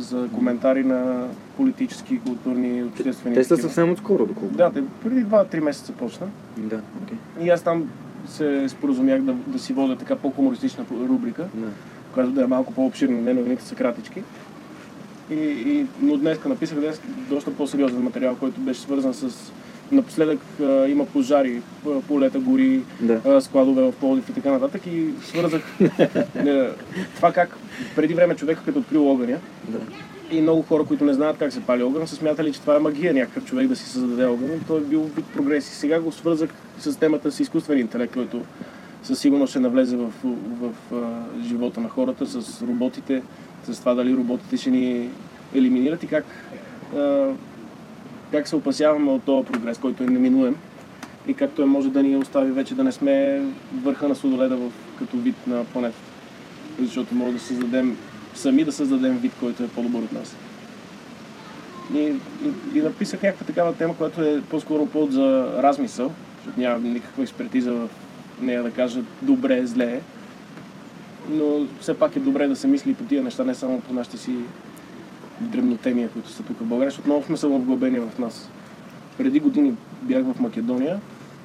[0.00, 3.34] за коментари на политически, културни, обществени.
[3.34, 4.54] Те са съвсем отскоро, доколко.
[4.54, 6.26] Да, те преди 2-3 месеца почна.
[6.56, 7.18] Да, окей.
[7.46, 7.90] И аз там
[8.28, 11.66] се споразумях да, да си водя така по-хумористична рубрика, Да.
[12.14, 14.22] която да е малко по-обширна, не новините са кратички.
[15.30, 19.52] И, и, но днес написах днес доста по-сериозен материал, който беше свързан с...
[19.92, 21.62] Напоследък а, има пожари,
[22.08, 23.20] полета, гори, Да.
[23.26, 25.62] а, складове в Пловдив и така нататък и свързах
[26.36, 26.68] е,
[27.16, 27.56] това как
[27.96, 29.78] преди време човека като открил огъня да.
[30.36, 32.78] и много хора, които не знаят как се пали огън, са смятали, че това е
[32.78, 34.50] магия някакъв човек да си създаде огън.
[34.56, 35.68] И той е бил вид прогрес.
[35.68, 38.40] И сега го свързах с темата с изкуствен интелект, който
[39.02, 43.22] със сигурност ще навлезе в, в, в а, живота на хората, с роботите,
[43.64, 45.08] с това дали роботите ще ни
[45.54, 46.24] елиминират и как,
[46.96, 47.28] а,
[48.30, 50.56] как се опасяваме от този прогрес, който е неминуем
[51.26, 53.42] и как той може да ни остави вече да не сме
[53.82, 56.10] върха на судоледа в, като вид на планетата.
[56.80, 57.96] Защото може да създадем,
[58.34, 60.36] сами да създадем вид, който е по-добър от нас.
[61.94, 66.92] И, и, и написах някаква такава тема, която е по-скоро повод за размисъл, защото нямам
[66.92, 67.88] никаква експертиза в
[68.40, 70.00] нея да кажа добре, зле е.
[71.30, 74.18] Но все пак е добре да се мисли по тия неща, не само по нашите
[74.18, 74.34] си
[75.40, 78.50] дребнотемия, които са тук в България, защото много сме самовглъбени в нас.
[79.18, 81.00] Преди години бях в Македония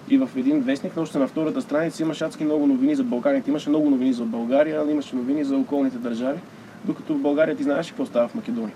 [0.09, 3.49] и в един вестник, още на втората страница имаше адски много новини за Балканите.
[3.49, 6.39] Имаше много новини за България, но имаше новини за околните държави,
[6.85, 8.73] докато в България ти знаеш какво става в Македония.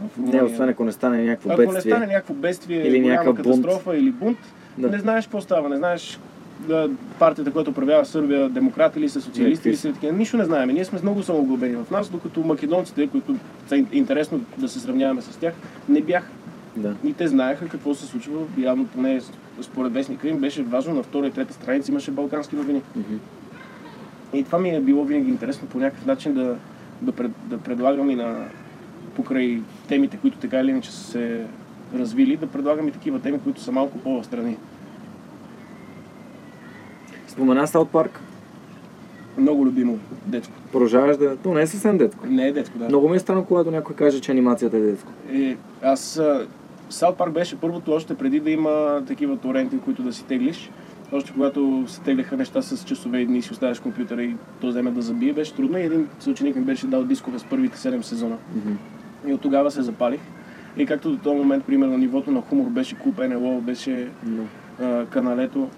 [0.00, 1.92] В Не, освен ако не стане някакво Ако не бедствие.
[1.92, 3.62] стане някакво бедствие, Или голяма някакъв бунт.
[3.62, 4.38] катастрофа или бунт,
[4.78, 4.88] Да.
[4.88, 6.18] не знаеш какво става, не знаеш
[7.18, 10.12] партията, която управлява Сърбия, демократи ли са, социалисти ли са, такива.
[10.12, 10.68] Нищо не знаем.
[10.68, 13.36] Ние сме много самоглобени в нас, докато македонците, които
[13.68, 15.54] са ин- интересно да се сравняваме с тях,
[15.88, 16.28] не бяха.
[16.76, 16.94] Да.
[17.04, 18.40] И те знаеха какво се случва.
[18.58, 19.20] Явно поне
[19.60, 20.94] според вестника им беше важно.
[20.94, 22.82] На втора и трета страница имаше балкански новини.
[22.96, 23.14] Мгм.
[24.32, 26.56] И това ми е било винаги интересно по някакъв начин да,
[27.02, 28.44] да, пред, да предлагам и на
[29.16, 31.46] покрай темите, които така или иначе са се
[31.94, 34.56] развили, да предлагам и такива теми, които са малко по-страни.
[37.38, 38.20] Спомена Саут Парк.
[39.38, 40.54] Много любимо детско.
[40.72, 41.36] Продължаваш да...
[41.36, 42.26] То не е съвсем детско.
[42.26, 42.84] Не е детско, да.
[42.84, 45.12] Много ми е странно, когато някой каже, че анимацията е детско.
[45.32, 46.20] Е, аз...
[46.90, 50.70] Саут Парк беше първото още преди да има такива торенти, които да си теглиш.
[51.12, 54.90] Още когато се тегляха неща с часове и дни, си оставяш компютъра и то вземе
[54.90, 55.78] да забие, беше трудно.
[55.78, 58.36] И един съученик ми беше дал дискове с първите 7 сезона.
[58.56, 58.72] Мгм.
[59.26, 60.20] И от тогава се запалих.
[60.76, 64.42] И както до този момент, примерно, нивото на хумор беше Куп НЛО, беше Но.
[64.80, 65.68] а, каналето,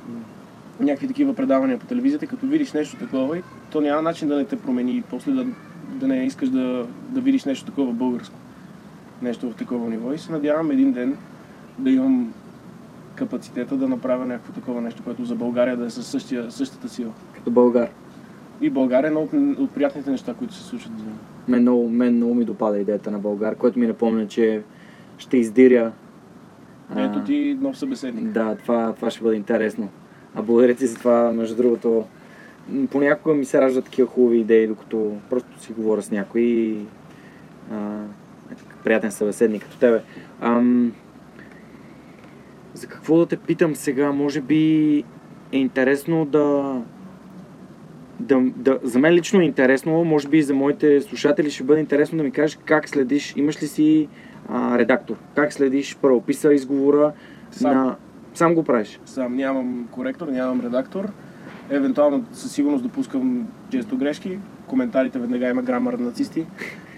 [0.80, 4.44] някакви такива предавания по телевизията, като видиш нещо такова, и то няма начин да не
[4.44, 5.46] те промени и после да,
[5.88, 8.34] да не искаш да, да видиш нещо такова българско.
[9.22, 10.12] Нещо в такова ниво.
[10.12, 11.16] И се надявам един ден
[11.78, 12.32] да имам
[13.14, 17.12] капацитета да направя някакво такова нещо, което за България да е със същия, същата сила.
[17.34, 17.88] Като българ.
[18.60, 20.92] И България е едно от, от приятните неща, които се случват.
[21.48, 24.62] Мен много, мен много ми допада идеята на Българ, което ми напомня, че
[25.18, 25.92] ще издиря.
[26.96, 28.24] Ето ти нов събеседник.
[28.24, 29.88] Да, това, това ще бъде интересно.
[30.34, 32.04] А благодаря ти за това, между другото.
[32.90, 36.78] Понякога ми се раждат такива хубави идеи, докато просто си говоря с някой и
[37.72, 38.02] а,
[38.52, 40.02] е приятен събеседник като тебе.
[40.40, 40.92] Ам,
[42.74, 44.12] за какво да те питам сега?
[44.12, 45.04] Може би
[45.52, 46.76] е интересно да
[48.20, 51.80] да, да, за мен лично е интересно, може би и за моите слушатели ще бъде
[51.80, 54.08] интересно да ми кажеш как следиш, имаш ли си
[54.48, 57.12] а, редактор, как следиш правописа, изговора
[57.50, 57.74] Сам.
[57.74, 57.96] на...
[58.34, 59.00] Сам го правиш.
[59.06, 61.12] Сам нямам коректор, нямам редактор.
[61.70, 64.38] Евентуално със сигурност допускам често грешки.
[64.66, 66.46] Коментарите веднага има грамър нацисти,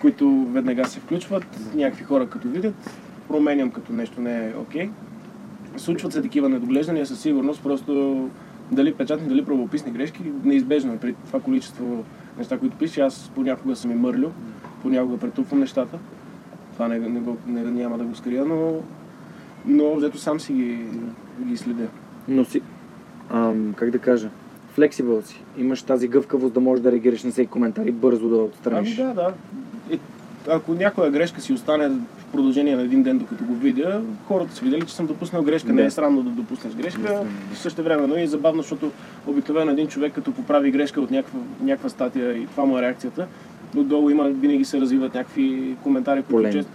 [0.01, 1.45] които веднага се включват.
[1.75, 2.75] Някакви хора като видят,
[3.29, 4.91] променям като нещо не е окей.
[5.77, 8.29] Случват се такива недоглеждания със сигурност, просто
[8.73, 12.05] дали печатни, дали правописни грешки, неизбежно е при това количество
[12.39, 13.01] неща, които пише.
[13.01, 14.29] Аз понякога съм и мърлю,
[14.83, 15.99] понякога претупвам нещата.
[16.73, 18.81] Това не, не, не, няма да го скрия, но,
[19.67, 20.79] но взето сам си ги,
[21.45, 21.87] ги следя.
[22.29, 22.63] Но си,
[23.31, 24.29] ам, как да кажа,
[24.75, 25.41] флексибъл си.
[25.59, 28.99] Имаш тази гъвкавост да можеш да реагираш на всеки коментар и бързо да отстраниш.
[28.99, 29.33] Ами да, да.
[29.95, 29.99] И,
[30.49, 34.65] ако някоя грешка си остане в продължение на един ден, докато го видя, хората са
[34.65, 35.73] видели, че съм допуснал грешка.
[35.73, 35.87] Не Да.
[35.87, 37.01] е срамно да допуснеш грешка.
[37.01, 37.31] Естествено.
[37.55, 38.91] Също време, но и е забавно, защото
[39.27, 43.27] обикновено един човек, като поправи грешка от някаква, някаква статия и това му е реакцията,
[43.77, 46.73] отдолу има, винаги се развиват някакви коментари, които често,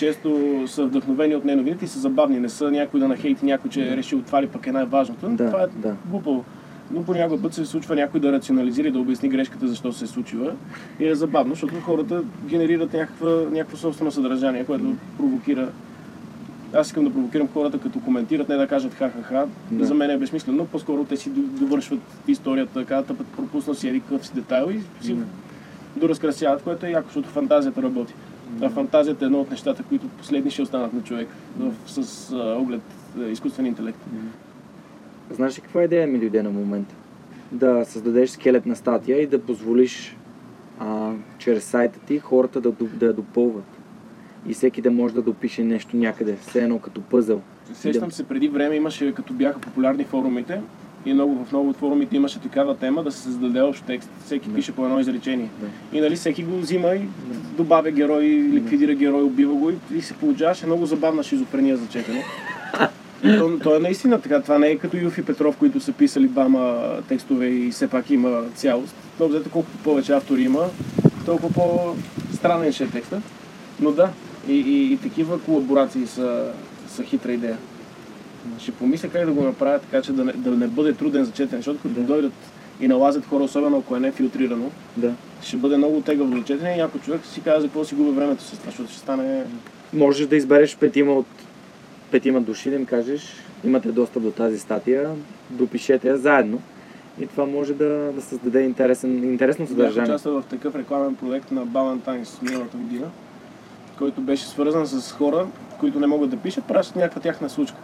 [0.00, 2.40] често са вдъхновени от неновините и са забавни.
[2.40, 5.28] Не са някой да нахейти някой, че е решил това ли пък е най-важното.
[5.28, 5.96] Да, това е да.
[6.10, 6.44] глупаво.
[6.90, 10.08] Но понякога път се случва някой да рационализира и да обясни грешката, защо се е
[10.08, 10.52] случила.
[11.00, 15.68] И е забавно, защото хората генерират някаква, някакво собствено съдържание, което провокира.
[16.74, 19.46] Аз искам да провокирам хората, като коментират, не да кажат ха-ха-ха.
[19.70, 19.84] Да.
[19.84, 24.00] За мен е безсмислено, но по-скоро те си довършват историята, казват, път пропуснал си един
[24.00, 25.24] какъв си детайл и си Да.
[25.96, 28.14] доразкрасяват, което е яко, защото фантазията работи.
[28.62, 32.36] А фантазията е едно от нещата, които последни ще останат на човек в, с а,
[32.58, 32.82] оглед
[33.18, 33.98] а, изкуствен интелект.
[35.30, 36.94] Знаеш ли каква идея ми дойде на момента?
[37.52, 40.16] Да създадеш скелетна статия и да позволиш
[40.78, 43.64] а, чрез сайта ти хората да, да я допълват.
[44.46, 47.42] И всеки да може да допише нещо някъде, все едно като пъзъл.
[47.74, 48.14] Сещам Да.
[48.14, 50.60] се, преди време имаше, като бяха популярни форумите,
[51.06, 54.10] и много, в много от форумите имаше такава тема да се създаде общ текст.
[54.24, 54.54] Всеки Да.
[54.54, 55.48] пише по едно изречение.
[55.60, 55.98] Да.
[55.98, 57.00] И нали всеки го взима и
[57.56, 62.24] добавя герой, ликвидира герой, убива го и, и се получаваше много забавна шизофрения за четене.
[63.22, 64.42] То, то, е наистина така.
[64.42, 68.42] Това не е като Юфи Петров, които са писали двама текстове и все пак има
[68.54, 68.94] цялост.
[69.18, 70.64] То взето колкото повече автори има,
[71.26, 73.22] толкова по-странен ще е текста.
[73.80, 74.08] Но да,
[74.48, 76.52] и, и, и такива колаборации са,
[76.88, 77.56] са хитра идея.
[78.58, 81.32] Ще помисля как да го направя така, че да не, да не бъде труден за
[81.32, 82.00] четене, защото като Да.
[82.00, 82.32] дойдат
[82.80, 85.12] и налазят хора, особено ако е не филтрирано, Да.
[85.42, 88.10] ще бъде много тегаво за четене и ако човек си казва за какво си губи
[88.10, 89.44] времето с това, защото ще стане...
[89.92, 91.26] Можеш да избереш петима от
[92.10, 93.32] петима души, да им кажеш,
[93.64, 95.10] имате достъп до тази статия,
[95.50, 96.60] допишете я заедно.
[97.20, 100.10] И това може да, да създаде интересен, интересно Бях съдържание.
[100.10, 103.06] участвал в такъв рекламен проект на Ballantine's миналата година,
[103.98, 105.46] който беше свързан с хора,
[105.80, 107.76] които не могат да пишат, пращат някаква тяхна случка.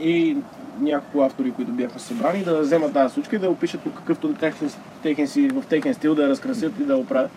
[0.00, 0.36] И
[0.80, 4.70] няколко автори, които бяхме събрани, да вземат тази случка и да опишат по какъвто техен,
[5.02, 7.30] техен си, в техен стил, да я разкрасят и да оправят.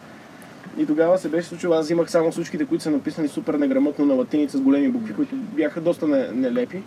[0.78, 4.14] И тогава се беше случило, аз взимах само случките, които са написани супер неграмотно на
[4.14, 6.82] латиница с големи букви, които бяха доста не- нелепи,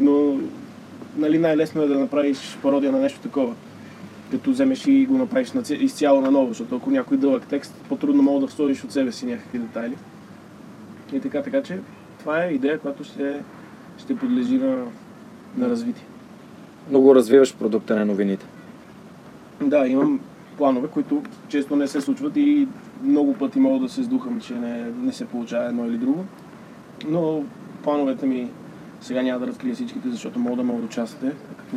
[0.00, 0.38] но
[1.16, 3.54] нали, най-лесно е да направиш пародия на нещо такова
[4.30, 8.22] като вземеш и го направиш на, ця- изцяло наново, защото ако някой дълъг текст, по-трудно
[8.22, 9.96] мога да вториш от себе си някакви детайли.
[11.12, 11.78] И така, така че
[12.18, 13.40] това е идея, която ще,
[13.98, 14.76] ще подлежи на,
[15.56, 16.04] на развитие.
[16.90, 18.46] Много развиваш продукта на новините.
[19.60, 20.20] Да, имам
[20.56, 22.68] планове, които често не се случват и
[23.04, 26.24] много пъти мога да се сдухам, че не, не се получава едно или друго.
[27.08, 27.44] Но
[27.82, 28.50] плановете ми
[29.00, 31.76] сега няма да разкрия всичките, защото мога да ме участвате, като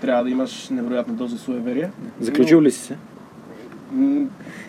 [0.00, 1.90] трябва да имаш невероятна доза суеверие.
[2.20, 2.96] Заключил ли си се?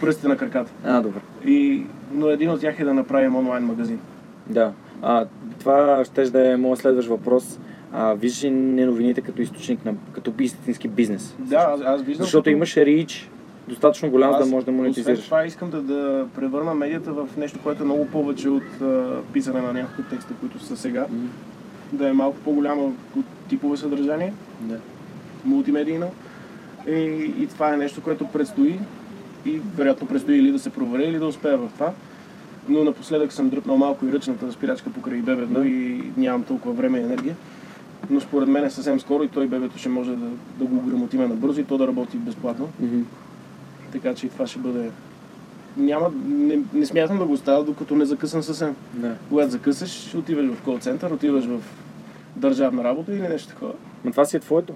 [0.01, 0.71] Пръстите на краката.
[0.83, 1.19] А, добре.
[1.45, 3.99] И, но един от тях е да направим онлайн магазин.
[4.47, 4.71] Да.
[5.01, 5.25] А,
[5.59, 7.59] това ще да е моят следващ въпрос.
[7.93, 11.35] А, виждаш ли не новините като източник на като истински бизнес?
[11.39, 12.23] Да, аз, аз виждам.
[12.23, 13.29] Защото като- имаш рич
[13.67, 15.25] достатъчно голям, аз, да можеш да Освен монетизираш.
[15.25, 19.61] това искам да, да превърна медията в нещо, което е много повече от а, писане
[19.61, 21.05] на няколко текста, които са сега.
[21.11, 21.29] М,
[21.91, 22.85] Да е малко по-голямо
[23.17, 24.77] от типове съдържание, Да.
[25.45, 26.11] мултимедийно.
[26.87, 26.91] И,
[27.39, 28.79] и това е нещо, което предстои.
[29.45, 31.91] И вероятно предстои или да се проваля, или да успея в това.
[32.69, 35.67] Но напоследък съм дръпнал малко и ръчната спирачка покрай бебето Да.
[35.67, 37.35] и нямам толкова време и енергия.
[38.09, 40.27] Но според мен е съвсем скоро и той бебето ще може да,
[40.59, 42.69] да го грамотиме набързо и то да работи безплатно.
[42.79, 43.01] Мгм.
[43.91, 44.91] Така че и това ще бъде...
[45.77, 48.75] Няма, не, не смятам да го оставя, докато не закъсам съвсем.
[48.93, 49.15] Да.
[49.29, 51.59] Когато закъсаш, отиваш в кол център, отиваш в
[52.35, 53.73] държавна работа или нещо такова.
[54.05, 54.73] Но това си е твоето.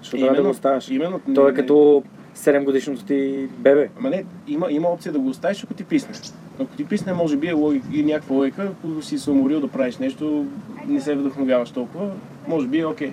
[0.00, 0.88] Защото трябва да го оставяш.
[0.88, 1.20] Именно.
[1.34, 2.02] Той е не- като
[2.36, 3.88] 7 годишното ти бебе.
[3.98, 6.14] Ама не, има, има опция да го оставиш, ако ти писне.
[6.60, 9.68] Ако ти писне, може би е логика, и някаква логика, ако си се уморил да
[9.68, 10.44] правиш нещо,
[10.88, 12.10] не се вдъхновяваш толкова,
[12.48, 13.12] може би е окей.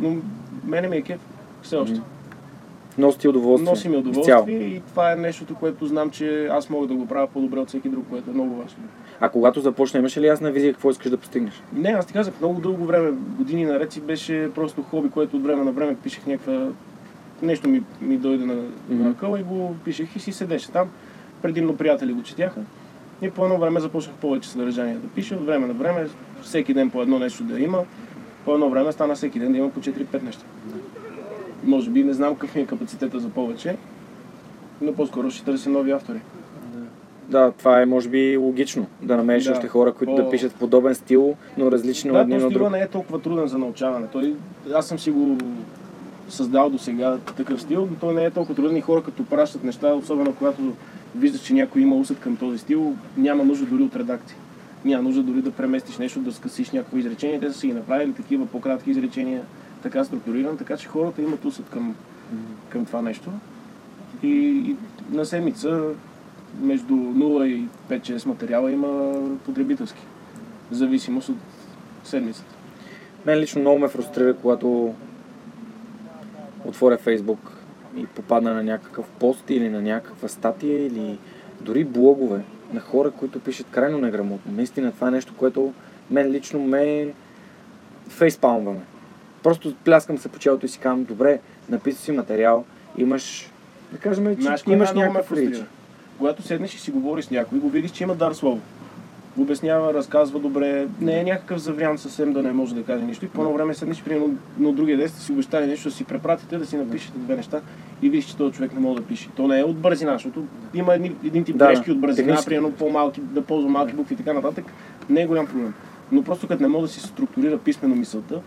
[0.00, 0.16] Но
[0.64, 1.20] мене ми е кеф,
[1.62, 2.00] все още.
[2.98, 3.70] Носи ти удоволствие.
[3.70, 4.10] носи ми Изцяло.
[4.42, 7.68] удоволствие и това е нещото, което знам, че аз мога да го правя по-добре от
[7.68, 8.78] всеки друг, което е много важно.
[9.20, 11.62] А когато започна, имаше ли ясна визия какво искаш да постигнеш?
[11.72, 15.42] Не, аз ти казах, много дълго време, години наред си беше просто хоби, което от
[15.42, 16.66] време на време пишех някаква...
[17.42, 19.02] Нещо ми, ми дойде на, Мгм.
[19.04, 20.88] на къла и го пишех и си седеше там.
[21.44, 22.60] Предимно приятели го четяха.
[23.22, 25.34] И по едно време започнах повече съдържание да пиша.
[25.34, 26.06] От време на време,
[26.42, 27.78] всеки ден по едно нещо да има.
[28.44, 30.42] По едно време стана всеки ден да има по 4-5 неща.
[31.64, 33.76] Може би не знам какъв ми е капацитета за повече,
[34.80, 36.20] но по-скоро ще търся нови автори.
[37.28, 38.86] Да, това е може би логично.
[39.02, 39.52] Да намериш Да.
[39.52, 42.52] още хора, които По- да пишат подобен стил, но различни от Да, един то от
[42.52, 42.70] друг.
[42.70, 44.06] не е толкова труден за научаване.
[44.06, 44.34] Той,
[44.74, 45.38] аз съм си го
[46.28, 49.64] създал до сега такъв стил, но той не е толкова труден и хора като пращат
[49.64, 50.72] неща, особено когато
[51.16, 54.36] виждаш, че някой има усет към този стил, няма нужда дори от редакция.
[54.84, 57.40] Няма нужда дори да преместиш нещо, да скъсиш някакво изречение.
[57.40, 59.42] Те са си направили такива по-кратки изречения,
[59.82, 61.94] така структуриран, така че хората имат усет към,
[62.68, 63.30] към това нещо.
[64.22, 64.76] И, и
[65.10, 65.82] на седмица
[66.60, 69.12] между 0 и 5-6 материала има
[69.44, 70.02] потребителски.
[70.70, 71.36] В зависимост от
[72.04, 72.54] седмицата.
[73.26, 74.94] Мен лично много ме фрустрира, когато
[76.64, 77.52] отворя Фейсбук
[77.96, 81.18] и попадна на някакъв пост или на някаква статия или
[81.60, 82.40] дори блогове
[82.72, 84.52] на хора, които пишат крайно неграмотно.
[84.52, 85.72] Наистина това е нещо, което
[86.10, 87.14] мен лично ме
[88.08, 88.80] фейспалмваме.
[89.42, 92.64] Просто пляскам се по челото и си казвам, добре, написа си материал,
[92.98, 93.50] имаш,
[93.92, 95.62] да кажем, че Знаеш, имаш ме някакъв рич.
[96.18, 98.60] Когато седнеш и си говориш с някой, го видиш, че има дар слово.
[99.38, 103.24] Обяснява, разказва добре, не е някакъв заврян съвсем да не може да каже нищо.
[103.24, 106.04] И по едно време седнеш, примерно, на другия ден сте си обещали нещо, да си
[106.04, 107.60] препратите, да си напишете две неща
[108.02, 109.28] и видиш, че този човек не може да пише.
[109.36, 112.48] То не е от бързина, защото има едни, един тип Да, грешки от бързина, технически.
[112.48, 114.64] примерно по-малки, да ползва малки букви и така нататък,
[115.10, 115.74] не е голям проблем.
[116.12, 118.40] Но просто като не може да си структурира писмено мисълта,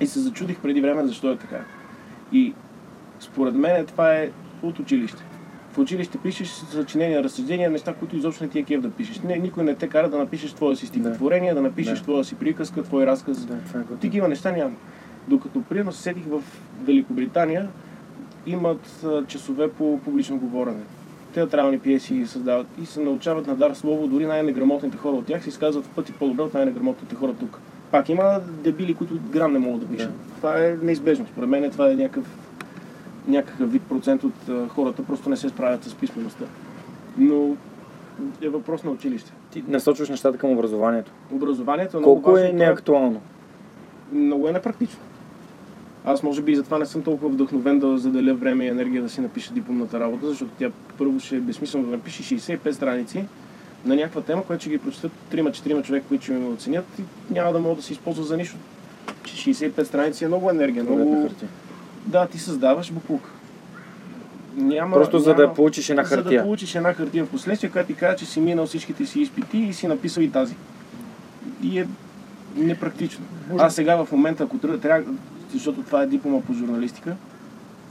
[0.00, 1.60] и се зачудих преди време защо е така.
[2.32, 2.54] И
[3.20, 4.30] според мен това е
[4.62, 5.22] от училище.
[5.76, 9.20] В училище пишеш съчинения, разсъждения, неща, които изобщо не ти е кеф да пишеш.
[9.20, 12.04] Не, никой не те кара да напишеш твоя си стихотворение, да напишеш Да.
[12.04, 13.46] твоя си приказка, твой разказ.
[13.46, 13.84] Да, това е.
[14.00, 14.74] Такива неща няма.
[15.28, 16.42] Докато примерно се сетих в
[16.84, 17.68] Великобритания,
[18.46, 20.80] имат часове по публично говорене.
[21.34, 25.48] Театрални пиеси създават и се научават на дар слово, дори най-неграмотните хора от тях се
[25.48, 27.58] изказват в пъти по-добре от най-неграмотните хора тук.
[27.90, 30.12] Пак има дебили, които грам не могат да пишат.
[30.12, 30.34] Да.
[30.36, 31.26] Това е неизбежно.
[31.32, 32.24] Според мен това е някакъв,
[33.26, 36.44] някакъв вид процент от а, хората, просто не се справят с писмеността.
[37.18, 37.56] Но
[38.42, 39.32] е въпрос на училище.
[39.50, 41.12] Ти насочваш нещата към образованието.
[41.32, 42.46] Образованието е много Колко важно.
[42.46, 43.20] е неактуално?
[44.12, 44.98] много е непрактично.
[46.04, 49.08] Аз може би и затова не съм толкова вдъхновен да заделя време и енергия да
[49.08, 53.24] си напиша дипломната работа, защото тя първо ще е безсмислено да напише 65 страници
[53.84, 57.02] на някаква тема, която ще ги прочетат 3-4 човека, които ще ме оценят и
[57.34, 58.56] няма да могат да се използва за нищо.
[59.24, 61.28] Че 65 страници е много енергия, Много...
[62.06, 62.20] хартия.
[62.20, 63.30] Да, ти създаваш буклук.
[64.56, 66.42] Няма, Просто за да получиш една За да хартия.
[66.42, 69.72] получиш една хартия в последствие, която ти казва, че си минал всичките си изпити и
[69.72, 70.54] си написал и тази.
[71.62, 71.86] И е
[72.56, 73.24] непрактично.
[73.50, 75.04] Може- Аз сега в момента, ако тръгна, трябва,
[75.52, 77.16] защото това е диплома по журналистика,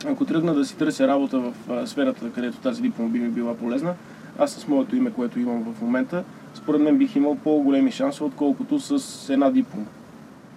[0.05, 3.55] ако тръгна да си търся работа в а, сферата, където тази диплома би ми била
[3.55, 3.93] полезна,
[4.39, 8.79] аз с моето име, което имам в момента, според мен бих имал по-големи шансове, отколкото
[8.79, 9.85] с една диплома.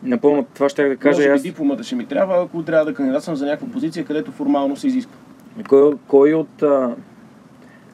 [0.02, 1.42] Напълно това ще да кажа Може би аз.
[1.42, 5.16] дипломата ще ми трябва, ако трябва да кандидатствам за някаква позиция, където формално се изисква.
[5.68, 6.94] Кой, кой от, а,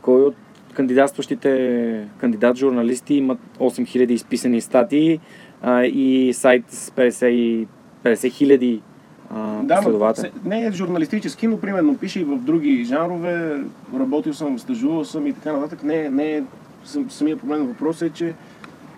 [0.03, 0.35] кой от
[0.75, 5.21] кандидатстващите кандидат журналисти имат 8000 изписани статии
[5.63, 7.67] а, и сайт с 50 и
[8.05, 8.83] 50 хиляди
[9.31, 10.31] а, Да, последователи?
[10.45, 13.61] не е журналистически, но примерно пише и в други жанрове,
[13.95, 15.83] работил съм, стажувал съм и така нататък.
[15.83, 16.43] Не, не е,
[16.85, 18.35] сам, самия проблем на въпроса е, че,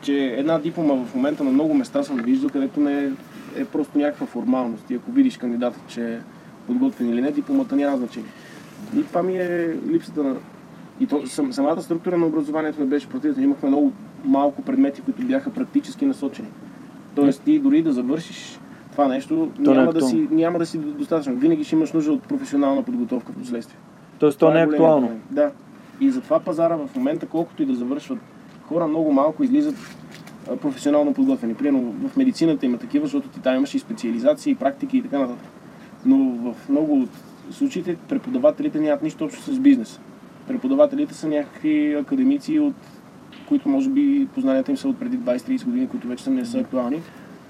[0.02, 3.10] че една диплома в момента на много места съм виждал, където не е,
[3.56, 4.90] е просто някаква формалност.
[4.90, 6.18] И ако видиш кандидата, че е
[6.66, 8.30] подготвен или не, дипломата няма значение.
[8.96, 10.36] И това ми е липсата на...
[11.00, 13.42] И то, сам, самата структура на образованието не беше противна.
[13.42, 13.92] Имахме много
[14.24, 16.48] малко предмети, които бяха практически насочени.
[17.14, 18.60] Тоест ти дори да завършиш
[18.92, 21.34] това нещо, То не е няма да, си, няма да си достатъчно.
[21.34, 23.78] Винаги ще имаш нужда от професионална подготовка в последствие.
[24.18, 25.06] Тоест то не е актуално.
[25.06, 25.22] проблем.
[25.30, 25.50] Да.
[26.00, 28.18] И затова пазара в момента, колкото и да завършват
[28.68, 29.74] хора, много малко излизат
[30.60, 31.54] професионално подготвени.
[31.54, 35.18] Примерно в медицината има такива, защото ти там имаш и специализации, и практики и така
[35.18, 35.48] нататък.
[36.06, 36.16] Но
[36.52, 37.08] в много от
[37.50, 40.00] случаите преподавателите нямат нищо общо с бизнес.
[40.48, 42.74] Преподавателите са някакви академици, от
[43.48, 46.58] които може би познанията им са от преди 20-30 години, които вече са не са
[46.58, 47.02] актуални.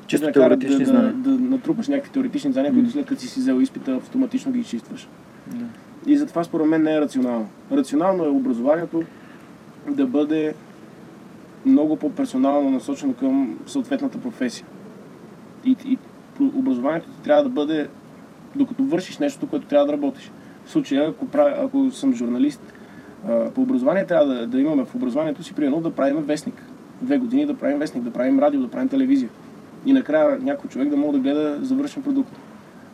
[0.07, 1.13] Чисто да теоретични да, знания.
[1.13, 4.59] Да, да, натрупаш някакви теоретични знания, които след като си си взел изпита, автоматично ги
[4.59, 5.09] изчистваш.
[5.47, 5.65] Да.
[6.07, 7.49] И затова според мен не е рационално.
[7.73, 9.03] Рационално е образованието
[9.91, 10.55] да бъде
[11.67, 14.67] много по-персонално насочено към съответната професия.
[15.65, 15.99] И, и
[16.41, 17.89] образованието ти трябва да бъде,
[18.57, 20.31] докато вършиш нещо, което трябва да работиш.
[20.65, 22.61] В случая, ако, правя, ако съм журналист
[23.29, 26.63] а, по образование, трябва да, да имаме в образованието си, примерно, да правим вестник.
[27.03, 29.29] Две години да правим вестник, да правим радио, да правим телевизия.
[29.87, 32.31] И накрая някой човек да може да гледа завършен продукт.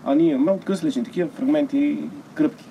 [0.05, 1.99] А ние имаме откъслични такива фрагменти,
[2.35, 2.65] кръпки.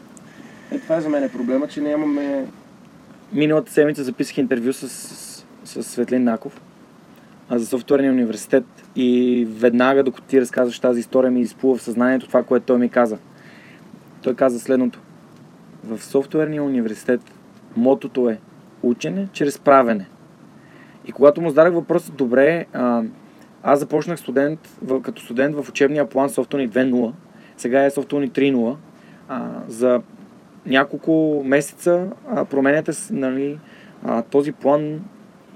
[0.72, 2.46] Е, това е за мен проблема, че нямаме...
[3.34, 4.88] Миналата седмица записах интервю с,
[5.72, 6.62] с, Светлин Наков
[7.50, 8.66] а, за софтуерния университет
[8.96, 12.90] и веднага, докато ти разказваш тази история, ми изплува в съзнанието това, което той ми
[12.90, 13.18] каза.
[14.24, 15.00] Той каза следното.
[15.84, 17.22] В софтуерния университет
[17.76, 18.40] мотото е
[18.84, 20.06] учене чрез правене.
[21.06, 23.04] И когато му зададах въпроса, добре, а,
[23.64, 27.12] аз започнах студент, в, като студент в учебния план Software 2.0,
[27.58, 28.76] сега е Software 3.0.
[29.28, 30.02] А, за
[30.66, 33.60] няколко месеца а, променяте нали,
[34.04, 35.02] а, този план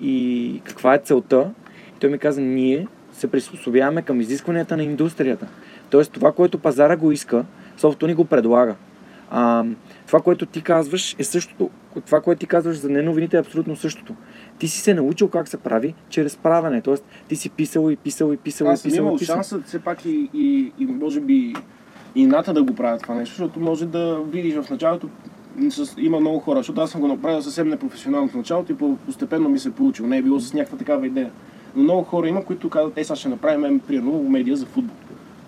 [0.02, 1.52] и каква е целта.
[1.96, 5.48] И той ми каза, ние се приспособяваме към изискванията на индустрията.
[5.89, 7.46] Тоест това, което пазара го иска,
[7.78, 8.76] софтуер ни го предлага.
[9.32, 9.66] А,
[10.08, 11.70] това, което ти казваш е същото.
[12.06, 14.16] Това, което ти казваш за неновините е абсолютно същото.
[14.60, 16.82] Ти си се научил как се прави чрез правене.
[16.82, 19.04] Тоест, ти си писал и писал и писал Аз и писал.
[19.04, 19.36] имал и писал.
[19.36, 21.54] шанса все пак и, и, и може би
[22.16, 25.10] и ната да го правят това нещо, защото може да видиш в началото
[25.97, 29.49] има много хора, защото аз съм го направил съвсем непрофесионално в началото и по- постепенно
[29.49, 30.08] ми се е получило.
[30.08, 31.32] Не е било с някаква такава идея.
[31.76, 34.95] Но много хора има, които казват, е, сега ще направим, примерно, медия за футбол.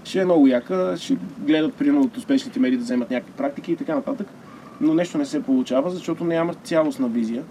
[0.03, 3.75] Ще е много яка, ще гледат, примерно, от успешните медии да вземат някакви практики и
[3.75, 4.27] така нататък.
[4.81, 7.43] Но нещо не се получава, защото няма цялостна визия.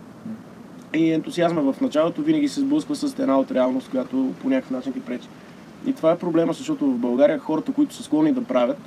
[0.94, 4.92] И ентусиазма в началото винаги се сблъсква с една от реалност, която по някакъв начин
[4.92, 5.28] ти пречи.
[5.86, 8.78] И това е проблема, защото в България хората, които са склонни да правят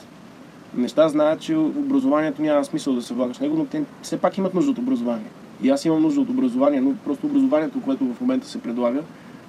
[0.76, 4.38] неща, знаят, че образованието няма смисъл да се влагаш в него, но те все пак
[4.38, 5.28] имат нужда от образование.
[5.64, 9.04] И аз имам нужда от образование, но просто образованието, което в момента се предлага,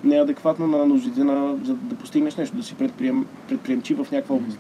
[0.05, 4.11] не е адекватно на нуждите на, за да постигнеш нещо, да си предприем, предприемчив в
[4.11, 4.59] някаква област.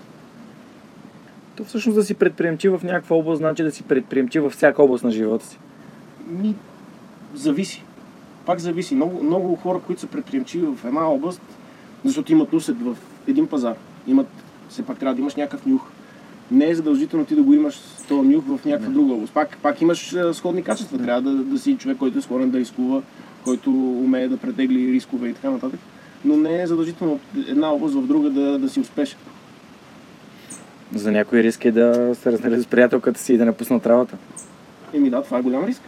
[1.56, 5.04] То всъщност да си предприемчив в някаква област, значи да си предприемчив във всяка област
[5.04, 5.58] на живота си.
[6.26, 6.54] Ми,
[7.34, 7.84] зависи.
[8.46, 8.94] Пак зависи.
[8.94, 11.42] Много, много хора, които са предприемчиви в една област,
[12.04, 12.96] защото имат усет в
[13.28, 13.74] един пазар.
[14.06, 14.26] Имат,
[14.68, 15.82] все пак трябва да имаш някакъв нюх.
[16.50, 18.94] Не е задължително ти да го имаш този нюх в някаква Не.
[18.94, 19.32] друга област.
[19.32, 20.98] Пак, пак имаш сходни качества.
[20.98, 23.02] Трябва да, да си човек, който е склонен да рискува,
[23.44, 25.80] който умее да претегли рискове и така нататък.
[26.24, 29.18] Но не е задължително една област в друга да, да си успешен.
[30.94, 34.16] За някой риск е да се разнали с приятелката си и да не пуснат работа.
[34.94, 35.82] Еми да, това е голям риск.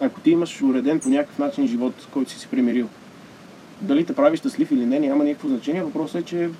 [0.00, 2.88] Ако ти имаш уреден по някакъв начин живот, който си си примирил,
[3.80, 5.82] дали те прави щастлив или не, няма никакво значение.
[5.82, 6.50] Въпросът е, че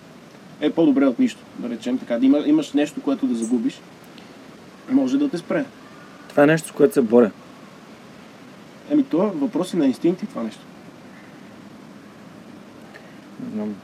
[0.61, 2.18] е по-добре от нищо, да речем така.
[2.18, 3.80] Да има, имаш нещо, което да загубиш,
[4.90, 5.64] може да те спре.
[6.28, 7.30] Това е нещо, с което се боря.
[8.90, 10.61] Еми, това е въпрос и на инстинкти това нещо.
[13.44, 13.74] Не знам.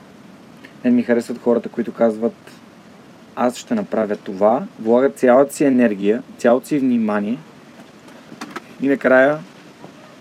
[0.85, 2.53] Мен ми харесват хората, които казват
[3.37, 7.39] аз ще направя това, влагат цялата си енергия, цялото си внимание
[8.83, 9.39] и накрая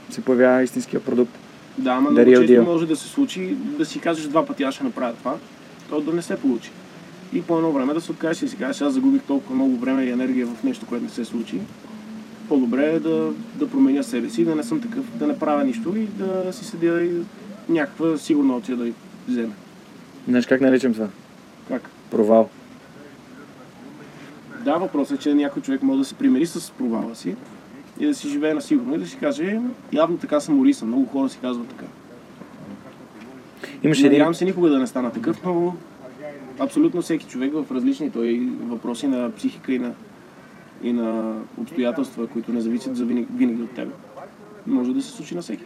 [0.10, 1.32] се появява истинския продукт.
[1.78, 4.84] Да, ама много често може да се случи да си кажеш два пъти аз ще
[4.84, 5.36] направя това,
[5.90, 6.72] то да не се получи.
[7.34, 10.04] И по едно време да се откажеш и си кажеш аз загубих толкова много време
[10.04, 11.60] и енергия в нещо, което не се случи.
[12.50, 15.98] По-добре е да, да променя себе си, да не съм такъв, да не правя нищо
[15.98, 17.12] и да си седя и
[17.70, 18.92] някаква сигурна опция да
[19.28, 19.54] вземе.
[20.28, 21.08] Знаеш как наричам това?
[21.68, 21.90] Как?
[22.12, 22.50] Провал.
[24.66, 27.36] Да, въпросът е, че някой човек може да се примери с провала си
[28.00, 29.62] и да си живее на сигурно и да си каже, «Е,
[29.94, 30.88] явно така съм орисан.
[30.88, 31.86] Много хора си казват така.
[33.84, 34.12] Имаше един...
[34.12, 35.76] Надявам се никога да не стана такъв, но
[36.60, 39.92] абсолютно всеки човек в различни той въпроси на психика и на,
[40.84, 43.90] и на обстоятелства, които не зависят за винаги, винаги от теб.
[44.68, 45.64] Може да се случи на всеки.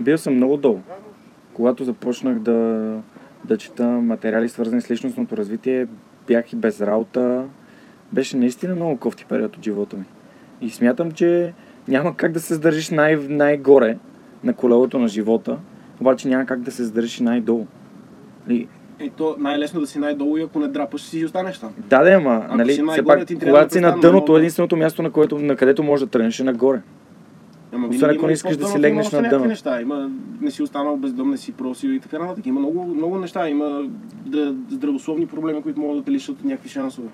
[0.00, 0.80] Бил съм много долу.
[1.54, 2.98] Когато започнах да,
[3.44, 5.86] да чета материали, свързани с личностното развитие,
[6.26, 7.44] бях и без работа.
[8.12, 10.04] Беше наистина много кофти период от живота ми.
[10.60, 11.52] И смятам, че
[11.88, 13.98] няма как да се задържиш най- най-горе
[14.44, 15.58] на колелото на живота,
[16.02, 17.66] обаче няма как да се задържиш и най-долу.
[18.48, 18.68] Нали,
[19.16, 21.70] то най-лесно да си най-долу и ако не драпаш, си останеш там.
[21.78, 24.76] Да, да, ама, Ако нали, си все пак, ти когато да си на дъното, единственото
[24.76, 26.80] място, на, което, на където можеш да тръгнеш е нагоре.
[27.72, 29.48] Ама Освен ако има не искаш да си легнеш има на дъното.
[29.48, 29.80] неща.
[29.80, 32.46] Има, не си останал без дом, не си просил и така нататък.
[32.46, 33.48] Има много, много неща.
[33.48, 33.82] Има
[34.26, 37.08] да, здравословни проблеми, които могат да те лишат от някакви шансове.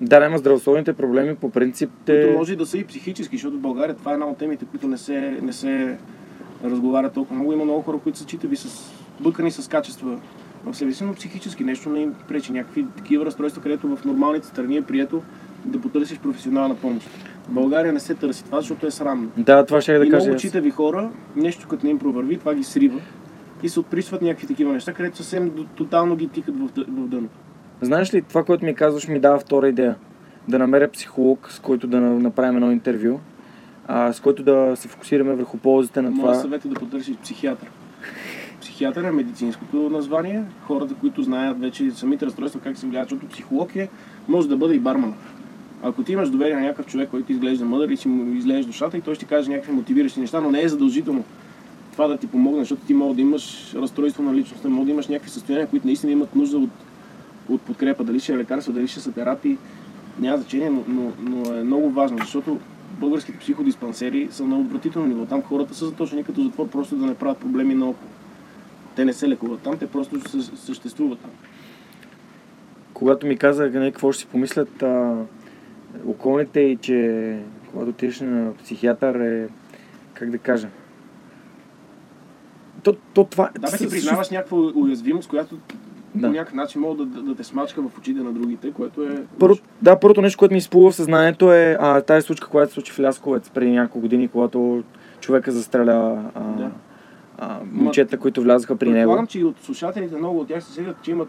[0.00, 2.22] Да, да, ама здравословните проблеми по принцип те...
[2.22, 4.88] които може да са и психически, защото в България това е една от темите, които
[4.88, 5.96] не се, не се
[6.64, 7.52] разговарят толкова много.
[7.52, 10.20] Има много хора, които са читави с бъкани с качества
[10.64, 12.52] в себе си, но психически нещо не им пречи.
[12.52, 15.22] Някакви такива разстройства, където в нормалните страни е прието
[15.64, 17.08] да потърсиш професионална помощ.
[17.48, 19.30] В България не се търси това, защото е срамно.
[19.36, 20.26] Да, това ще я да и кажа.
[20.26, 23.00] много читави хора, нещо като не им провърви, това ги срива
[23.62, 27.28] и се отприсват някакви такива неща, където съвсем тотално ги тикат в, в дъно.
[27.80, 29.96] Знаеш ли, това, което ми казваш, ми дава втора идея.
[30.48, 33.18] да намеря психолог, с който да на- направим едно интервю,
[33.88, 36.34] а, с който да се фокусираме върху ползите на Моя това.
[36.34, 37.68] съвет е да потърсиш психиатър.
[38.60, 40.44] Психиатър е медицинското название.
[40.66, 43.88] Хората, които знаят вече самите разстройства как се влияят, защото психолог е,
[44.28, 45.14] може да бъде и барман.
[45.82, 48.96] Ако ти имаш доверие на някакъв човек, който изглежда мъдър и си му излезеш душата
[48.96, 51.24] и той ще каже някакви мотивиращи неща, но не е задължително
[51.92, 55.08] това да ти помогне, защото ти може да имаш разстройство на личността, може да имаш
[55.08, 56.70] някакви състояния, които наистина имат нужда от,
[57.48, 58.04] от подкрепа.
[58.04, 59.58] Дали ще е лекарство, дали ще са терапии,
[60.18, 62.58] няма значение, но, но, но е много важно, защото
[63.02, 65.24] българските психодиспансери са на отвратително ниво.
[65.24, 68.10] Там хората са заточени като затвор, просто да не правят проблеми наоколо.
[68.96, 71.30] Те не се лекуват там, те просто съ- съществуват там.
[72.94, 75.16] Когато ми каза не, какво ще си помислят а,
[76.06, 77.38] околните и че
[77.70, 79.48] когато отидеш на психиатър е,
[80.14, 80.68] как да кажа,
[82.82, 83.50] то, то това...
[83.58, 85.58] Да, бе, ти признаваш някаква уязвимост, която
[86.14, 86.26] Да.
[86.26, 89.24] по някакъв начин може да, да, да те смачка в очите на другите, което е...
[89.38, 92.74] Първо, да, първото нещо, което ми изплува в съзнанието е а, тази случка, която се
[92.74, 94.82] случи в Лясковец преди няколко години, когато
[95.20, 96.70] човека застреля а, Да.
[97.38, 98.98] а, момчета, които влязаха при него.
[98.98, 101.28] Предполагам, че и от слушателите много от тях се седят, че имат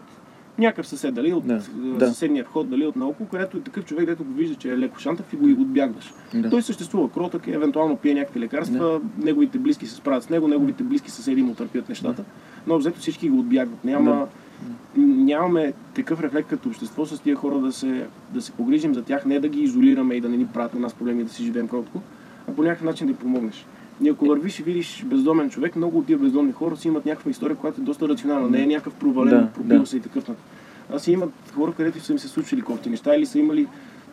[0.58, 2.08] някакъв съсед, дали от Да, да, да.
[2.08, 4.98] съседния вход, дали от наоколо, където е такъв човек, дето го вижда, че е леко
[4.98, 6.14] шантав и го отбягваш.
[6.34, 6.50] Да.
[6.50, 10.82] Той съществува кротък, е, евентуално пие някакви лекарства, неговите близки се справят с него, неговите
[10.82, 12.24] близки съседи му търпят нещата,
[12.66, 13.84] но взето всички го отбягват.
[13.84, 14.26] Няма,
[14.96, 19.24] Нямаме такъв рефлект като общество с тия хора да се, да се погрижим за тях,
[19.24, 21.44] не да ги изолираме и да не ни правят на нас проблеми и да си
[21.44, 22.00] живеем кротко,
[22.48, 23.66] а по някакъв начин да им помогнеш.
[24.02, 27.30] И ако вървиш и видиш бездомен човек, много от тия бездомни хора си имат някаква
[27.30, 29.86] история, която е доста рационална, не е някакъв провален, Да, пробил да.
[29.86, 30.24] се и такъв.
[30.92, 33.66] А си имат хора, където са им се случили кофти неща или са имали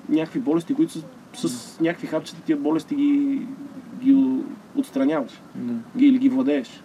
[0.10, 3.42] някакви болести, които са, с някакви хапчета тия болести ги,
[4.04, 4.36] ги
[4.76, 5.74] отстраняваш Да.
[5.98, 6.84] ги, или ги владееш.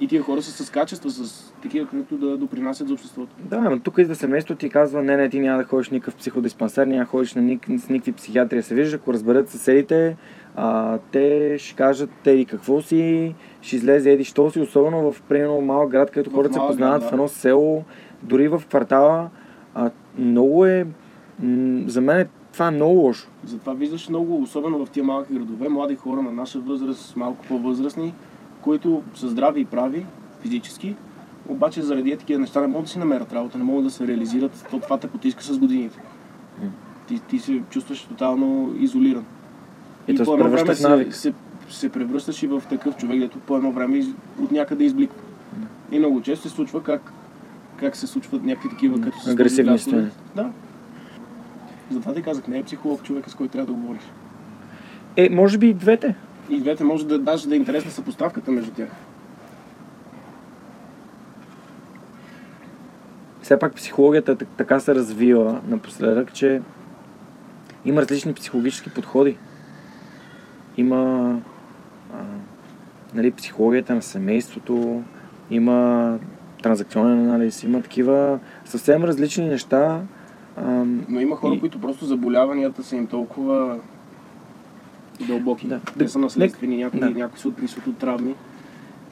[0.00, 3.32] И тия хора са с качества, с такива, които да допринасят за обществото.
[3.38, 6.16] Да, но тук идва семейството и ти казва, не, не, ти няма да ходиш никакъв
[6.16, 10.16] психодиспансер, няма да ходиш на ник, с никакви психиатри да се виждаш, ако разберат съседите,
[10.56, 15.22] а, те ще кажат, те и какво си, ще излезе еди, що си, особено в
[15.22, 17.16] примерно малък град, където хората се познават град, в да.
[17.16, 17.84] едно село,
[18.22, 19.30] дори в квартала,
[19.74, 20.86] а, много е,
[21.42, 23.28] м- за мен е, това е много лошо.
[23.44, 28.14] Затова виждаш много, особено в тия малки градове, млади хора на наша възраст, малко по-възрастни,
[28.66, 30.06] които са здрави и прави,
[30.40, 30.94] физически,
[31.48, 34.06] обаче заради е такива неща не могат да си намерят работа, не могат да се
[34.06, 35.98] реализират, то това те потиска с годините.
[37.08, 39.24] Ти, ти се чувстваш тотално изолиран.
[40.08, 40.74] И то се по едно време.
[40.74, 41.32] Се, се,
[41.68, 45.18] се превръщаш и в такъв човек, дето по едно време из- от някъде избликва.
[45.92, 47.12] И много често се случва как,
[47.76, 50.12] как се случват някакви такива, като с Агресивни този състояния.
[50.36, 50.50] Да.
[51.90, 54.02] Затова ти казах, не е психолог човека, с който трябва да говориш.
[55.16, 56.14] Е, може би и двете.
[56.50, 58.88] И двете може да даже да е интересна съпоставката между тях.
[63.42, 66.62] все пак психологията так- така се развива напоследък, че
[67.84, 69.36] има различни психологически подходи.
[70.76, 71.32] Има
[72.14, 72.22] а,
[73.14, 75.02] нали, психологията на семейството,
[75.50, 76.18] има
[76.62, 80.00] транзакционен анализ, има такива съвсем различни неща.
[80.56, 80.62] А,
[81.08, 83.78] Но има хора, И- които просто заболяванията са им толкова
[85.18, 85.66] дълбоки.
[85.68, 85.80] Да.
[85.98, 87.10] Те са наследствени, някои, Да.
[87.10, 88.34] някои са от присут от травми.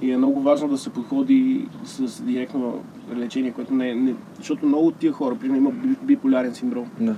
[0.02, 2.80] И е много важно да се подходи с директно
[3.14, 3.94] лечение, което не е...
[3.94, 6.86] Не, защото много от тия хора, примерно, има би- биполярен синдром.
[7.00, 7.14] да.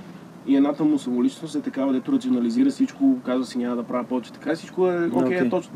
[0.47, 4.33] И едната му самоличност е такава, дето рационализира всичко, казва си няма да правя повече
[4.33, 5.37] така, всичко е окей, окей.
[5.37, 5.73] е точно.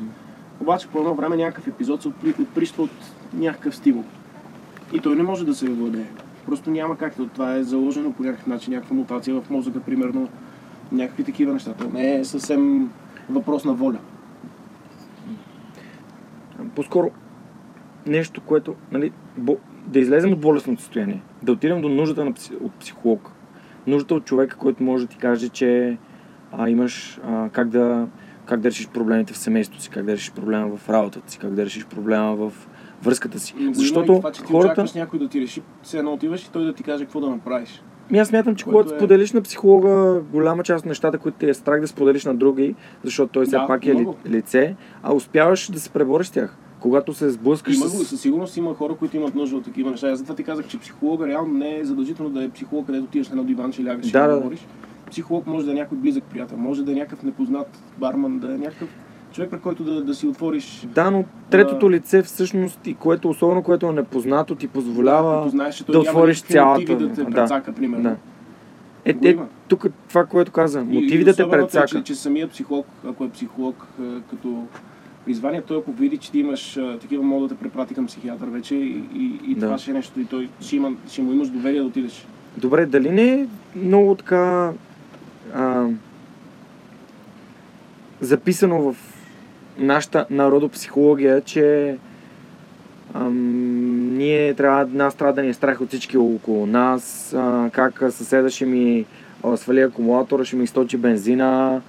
[0.62, 2.90] Обаче по едно време някакъв епизод се отпри- отприщва от
[3.34, 4.04] някакъв стимул.
[4.94, 6.06] И той не може да се владее.
[6.46, 7.16] Просто няма как.
[7.34, 10.28] Това е заложено по някакъв начин, някаква мутация в мозъка, примерно.
[10.92, 11.74] Някакви такива неща.
[11.74, 12.90] То не е съвсем
[13.32, 13.98] въпрос на воля.
[16.76, 17.12] По-скоро
[18.08, 19.58] нещо, което, нали, бо,
[19.88, 23.32] да излезем от болестното състояние, да отидем до нуждата на, пси- от психолог.
[23.88, 25.98] Нуждата от човека, който може да ти каже, че
[26.52, 28.08] а, имаш а, как, да,
[28.46, 31.54] как да решиш проблемите в семейството си, как да решиш проблема в работата си, как
[31.54, 32.68] да решиш проблема в
[33.04, 33.56] връзката си.
[33.60, 34.86] Има Защото и това, че ти хората...
[34.96, 37.82] някой да ти реши, все едно отиваш и той да ти каже какво да направиш.
[38.12, 41.50] Ми аз смятам, че когато е- споделиш на психолога голяма част от нещата, които ти
[41.50, 45.14] е страх да споделиш на други, защото той все Да, пак е ли, лице, а
[45.14, 46.58] успяваш да се пребориш с тях.
[46.80, 50.10] Когато се сблъскаш Има го, със сигурност има хора, които имат нужда от такива неща.
[50.10, 53.30] Аз затова ти казах, че психолога реално не е задължително да е психолог, където отиваш
[53.30, 54.38] на едно диванче и лягаш и Да, да да.
[54.38, 54.60] говориш.
[55.12, 58.58] Психолог може да е някой близък приятел, може да е някакъв непознат барман, да е
[58.58, 58.90] някакъв
[59.34, 60.88] човек, при който да, да си отвориш.
[60.96, 65.38] Да, но третото лице всъщност, и което, особено което е непознато, ти позволява...
[65.38, 67.30] Като знаеш, че той да отвориш цялата- да те да.
[67.32, 68.04] прецака, примерно.
[68.04, 68.16] Да.
[69.06, 71.88] Е, е, тук това, което каза, мотиви да те прецака.
[71.88, 74.64] Че, че самият психолог, ако е психолог е, като
[75.26, 78.48] призвание, той ако види, че ти имаш е, такива, мога да те препрати към психиатър
[78.48, 79.66] вече и, и, и Да.
[79.66, 82.28] това ще е нещо и той ще, има, ще му имаш доверие да отидеш.
[82.58, 84.72] Добре, дали не е много така
[85.56, 85.86] а,
[88.22, 88.96] записано в
[89.78, 91.98] нашата народопсихология, че
[93.14, 98.04] ам, ние трябва, нас трябва да ни е страх от всички около нас, а, как
[98.10, 99.06] съседа ще ми
[99.44, 101.82] а, свали акумулатора, ще ми източи бензина,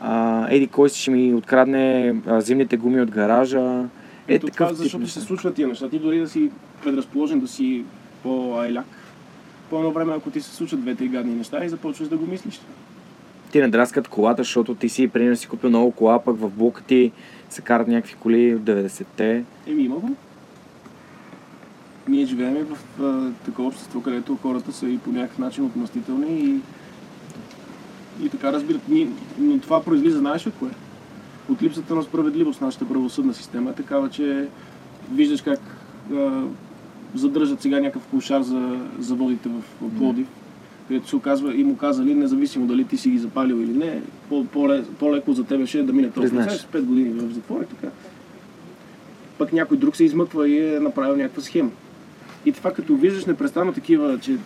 [0.00, 3.84] а, еди кой си ще ми открадне а, зимните гуми от гаража.
[4.28, 5.20] Е, Ето такъв това, тип защото неща.
[5.20, 5.88] се случват тия неща.
[5.88, 6.50] Ти дори да си
[6.84, 7.84] предразположен да си
[8.22, 8.86] по-айляк,
[9.70, 12.60] по едно време, ако ти се случат две-три гадни неща и започваш да го мислиш.
[13.52, 16.82] Ти не драскат колата, защото ти си, примерно, си купил много кола, пък в блока
[16.82, 17.12] ти
[17.50, 19.44] се карат някакви коли от 90-те.
[19.66, 20.10] Еми има го.
[22.08, 26.60] Ние живеем в а, такова общество, където хората са и по някакъв начин отмъстителни и,
[28.24, 28.88] и така разбират.
[28.88, 30.70] Ние, но това произлиза, знаеш от кое?
[31.50, 32.60] От липсата на справедливост.
[32.60, 34.48] Нашата правосъдна система е такава, че
[35.12, 35.60] виждаш как
[36.12, 36.42] а,
[37.14, 40.26] задържат сега някакъв кошар за заводите в, в Плодив,
[40.88, 44.44] където се оказва и му казали, независимо дали ти си ги запалил или не, по-
[44.44, 47.66] по-ле- по-леко за тебе ще е да мине този процес, 5 години в затвора и
[47.66, 47.88] така
[49.38, 51.70] пък някой друг се измъква и е направил някаква схема.
[52.46, 54.36] И това като виждаш непрестанно такива, че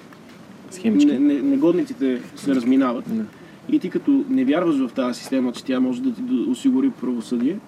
[0.85, 3.25] не, не, негодниците се разминават Да.
[3.69, 7.59] и ти като не вярваш в тази система, че тя може да ти осигури правосъдие,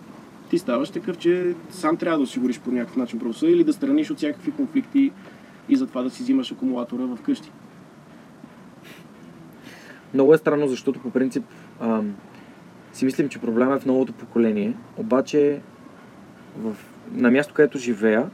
[0.50, 4.10] ти ставаш такъв, че сам трябва да осигуриш по някакъв начин правосъдие или да страниш
[4.10, 5.10] от всякакви конфликти
[5.68, 7.50] и затова да си взимаш акумулатора в къщи.
[10.14, 11.44] Много е странно, защото по принцип
[11.80, 12.14] ам,
[12.92, 15.60] си мислим, че проблема е в новото поколение, обаче
[16.58, 16.74] в,
[17.12, 18.30] на място, където живея,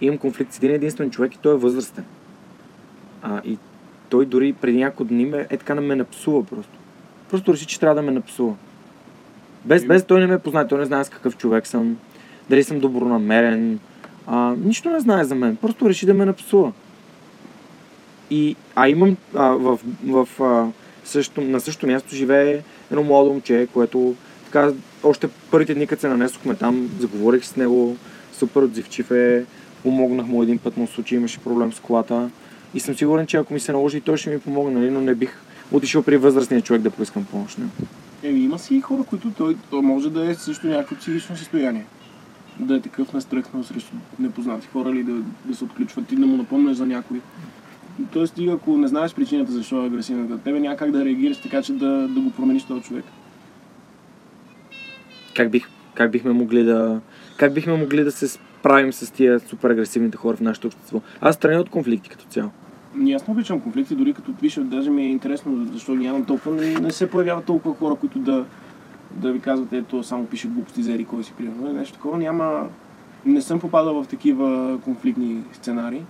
[0.00, 2.04] имам конфликт с един единствен човек и той е възрастен.
[3.22, 3.58] А, и
[4.08, 6.78] той дори преди няколко дни ме, е така не ме напсува просто.
[7.30, 8.54] Просто реши, че трябва да ме напсува.
[9.64, 11.96] Без, без той не ме познае, той не знае с какъв човек съм,
[12.50, 13.78] дали съм добронамерен,
[14.26, 16.72] а, нищо не знае за мен, просто реши да ме напсува.
[18.30, 20.66] И, а имам а, в, в а,
[21.04, 26.08] също, на същото място живее едно младо момче, което така, още първите дни, като се
[26.08, 27.96] нанесохме там, заговорих с него,
[28.32, 29.44] супер отзивчив е,
[29.82, 32.30] помогнах му един път му случи, имаше проблем с колата.
[32.74, 34.90] И съм сигурен, че ако ми се наложи, той ще ми помогне, нали?
[34.90, 35.36] но не бих
[35.72, 37.58] отишъл при възрастния човек да поискам помощ.
[37.58, 37.66] Не?
[38.22, 41.86] Еми, има си и хора, които той, той може да е също някакво психично състояние.
[42.58, 45.12] Да е такъв настръхнал срещу непознати хора или да,
[45.44, 47.20] да се отключват и да му напомняш за някой.
[48.12, 51.38] Тоест, ти ако не знаеш причината защо е агресивен към тебе, няма как да реагираш
[51.38, 53.04] така, че да, да го промениш този човек.
[55.34, 57.00] Как, бих, как бихме могли да...
[57.36, 61.00] Как бихме могли да се справим с тия супер агресивните хора в нашето общество?
[61.20, 62.50] Аз страня от конфликти като цяло.
[62.94, 66.24] Ами аз не обичам конфликти, дори като пиша, даже ми е интересно, защо ги нямам
[66.24, 68.44] толкова, не, не се появяват толкова хора, които да,
[69.10, 71.72] да ви казват, ето само пише глупости за кой си примерно.
[71.72, 72.68] Нещо такова няма.
[73.26, 76.02] Не съм попадал в такива конфликтни сценарии.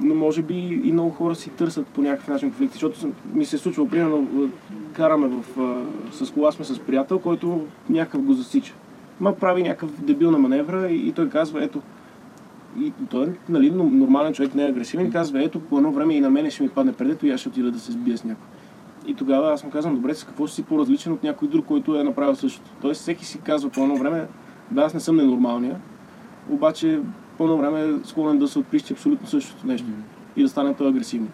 [0.00, 3.44] Но може би и много хора си търсят по някакъв начин конфликти, защото съм- ми
[3.44, 4.50] се е случвало, примерно,
[4.92, 5.84] караме в, а,
[6.24, 8.74] с кола сме с приятел, който някакъв го засича.
[9.20, 11.82] Ма прави някакъв дебилна маневра и, и той казва, ето,
[12.80, 16.20] и той, нали, но- нормален човек не е агресивен, казва, ето, по едно време и
[16.20, 18.46] на мене ще ми падне предето и аз ще отида да се сбия с някой.
[19.06, 22.04] И тогава аз му казвам, добре, с какво си по-различен от някой друг, който е
[22.04, 22.70] направил същото.
[22.80, 24.26] Тоест всеки си казва по едно време,
[24.70, 25.76] да, аз не съм ненормалния,
[26.50, 27.00] обаче
[27.38, 29.86] по едно време е склонен да се отприщи абсолютно същото нещо
[30.36, 31.28] и да стане той агресивен.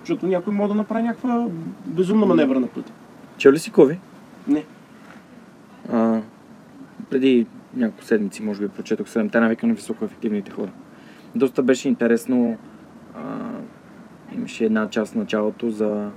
[0.00, 1.46] Защото някой може да направи някаква
[1.86, 2.92] безумна маневра на пътя.
[3.36, 3.98] Чел ли си Кови?
[4.48, 4.64] Не.
[5.92, 6.20] А,
[7.10, 10.70] преди няколко седмици, може би, прочетох 7 навика на високоефективните хора.
[11.34, 12.56] Доста беше интересно.
[13.14, 13.20] А,
[14.34, 16.10] имаше една част в началото за,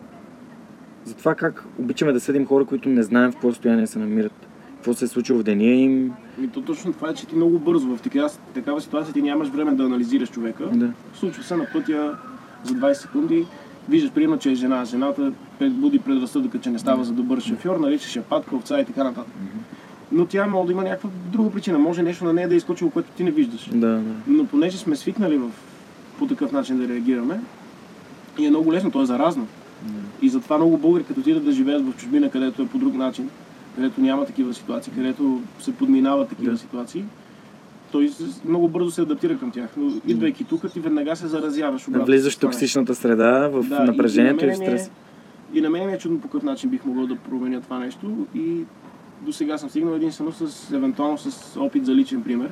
[1.04, 4.49] за това как обичаме да съдим хора, които не знаем в какво състояние се намират.
[4.80, 6.14] Какво се е случило в деня им.
[6.44, 9.48] И то точно това е, че ти много бързо в такава, такава ситуация ти нямаш
[9.48, 10.70] време да анализираш човека.
[10.74, 10.90] Да.
[11.14, 12.18] Случва се на пътя
[12.64, 13.46] за 20 секунди.
[13.90, 14.86] Виждаш, примерно, че е жена.
[14.86, 19.34] Жената буди предразсъдъка, че не става за добър шофьор, нарича шапатка, овца и така нататък.
[20.12, 21.80] Но тя може да има някаква друга причина.
[21.80, 23.70] Може нещо на нея да е изкочило, което ти не виждаш.
[23.74, 24.02] Да, да.
[24.28, 25.50] Но понеже сме свикнали в,
[26.20, 27.40] по такъв начин да реагираме,
[28.40, 29.48] и е много лесно, то е заразно.
[30.22, 33.30] И затова много българи, като отидат да живеят в чужбина, където е по друг начин,
[33.76, 36.58] където няма такива ситуации, където се подминават такива Да.
[36.58, 37.04] ситуации,
[37.92, 38.10] той
[38.46, 39.70] много бързо се адаптира към тях.
[39.78, 41.88] Но идвайки тук, ти веднага се заразяваш.
[41.88, 44.92] обратно Влизаш в това токсичната среда, в Да, напрежението и, и, в е- стрес.
[45.54, 48.28] И на мен ми е чудно по какъв начин бих могъл да променя това нещо.
[48.36, 48.56] И
[49.22, 52.52] до сега съм стигнал единствено с, евентуално с опит за личен пример.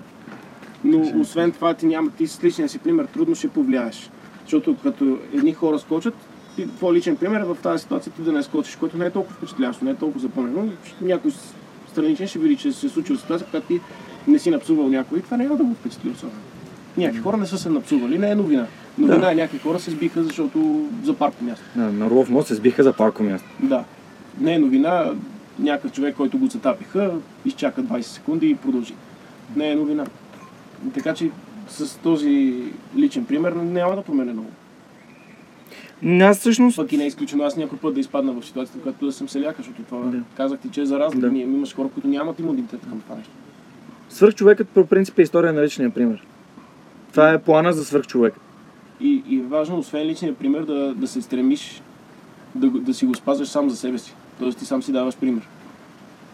[0.84, 4.10] Но освен това, ти, няма, ти с личния си пример трудно ще повлияеш.
[4.44, 6.14] Защото като едни хора скочат,
[6.58, 9.36] ти, твой личен пример в тази ситуация ти да не скочиш, което не е толкова
[9.36, 10.70] впечатляващо, не е толкова запомнено.
[11.02, 11.32] Някой
[11.88, 13.80] страничен ще види, че се е случила ситуация, когато ти
[14.28, 15.20] не си напсувал някой.
[15.20, 16.40] И това няма да го впечатли особено.
[16.98, 18.66] Някакви хора не са се напсували, не е новина.
[18.98, 21.66] Новина е някакви хора се сбиха, защото за парко място.
[21.76, 23.48] На, на Орлов мост се сбиха за парко място.
[23.60, 23.84] Да.
[24.40, 25.12] Не е новина,
[25.60, 27.12] някакъв човек, който го затапиха,
[27.46, 28.94] изчака 20 секунди и продължи.
[29.56, 30.06] Не е новина.
[30.94, 31.30] Така че
[31.70, 32.64] с този
[32.98, 34.50] личен пример няма да променя много.
[36.22, 36.76] Аз всъщност...
[36.76, 39.12] Пък и не е изключено аз някой път да изпадна в ситуацията, в която да
[39.12, 40.18] съм селяка, защото това Да.
[40.38, 41.22] казах ти, че е заразно.
[41.22, 41.32] Да.
[41.32, 43.32] Ние имаш хора, които нямат имунитет към това нещо.
[44.10, 46.26] Свърхчовекът по принцип е история на личния пример.
[47.12, 48.34] Това е плана за свърхчовек.
[49.02, 51.82] И, и е важно, освен личния пример, да, да се стремиш
[52.56, 54.14] да, да си го спазваш сам за себе си.
[54.40, 55.48] Тоест ти сам си даваш пример.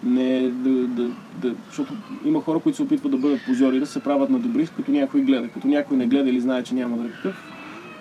[0.04, 1.10] Не да, да,
[1.42, 1.94] да, защото
[2.26, 5.22] има хора, които се опитват да бъдат позори, да се правят на добри, като някой
[5.22, 5.48] гледа.
[5.48, 7.36] Като някой не гледа или знае, че няма да е такъв,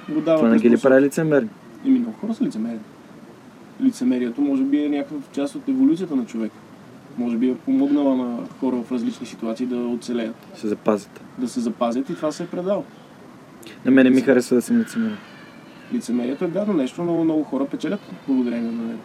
[0.08, 0.36] го дава.
[0.36, 1.48] Това не ги ли прави лицемерни?
[1.86, 2.78] Еми, много хора са лицемери.
[3.82, 6.54] Лицемерието може би е някаква част от еволюцията на човека.
[7.18, 11.20] Може би е помогнала на хора в различни ситуации да оцелеят, Се запазят.
[11.38, 12.84] да се запазят и това се е предало.
[13.84, 15.16] На мене ми харесва да съм лицемерен.
[15.92, 19.00] Лицемерието е гадно нещо, но много хора печелят благодарение на него.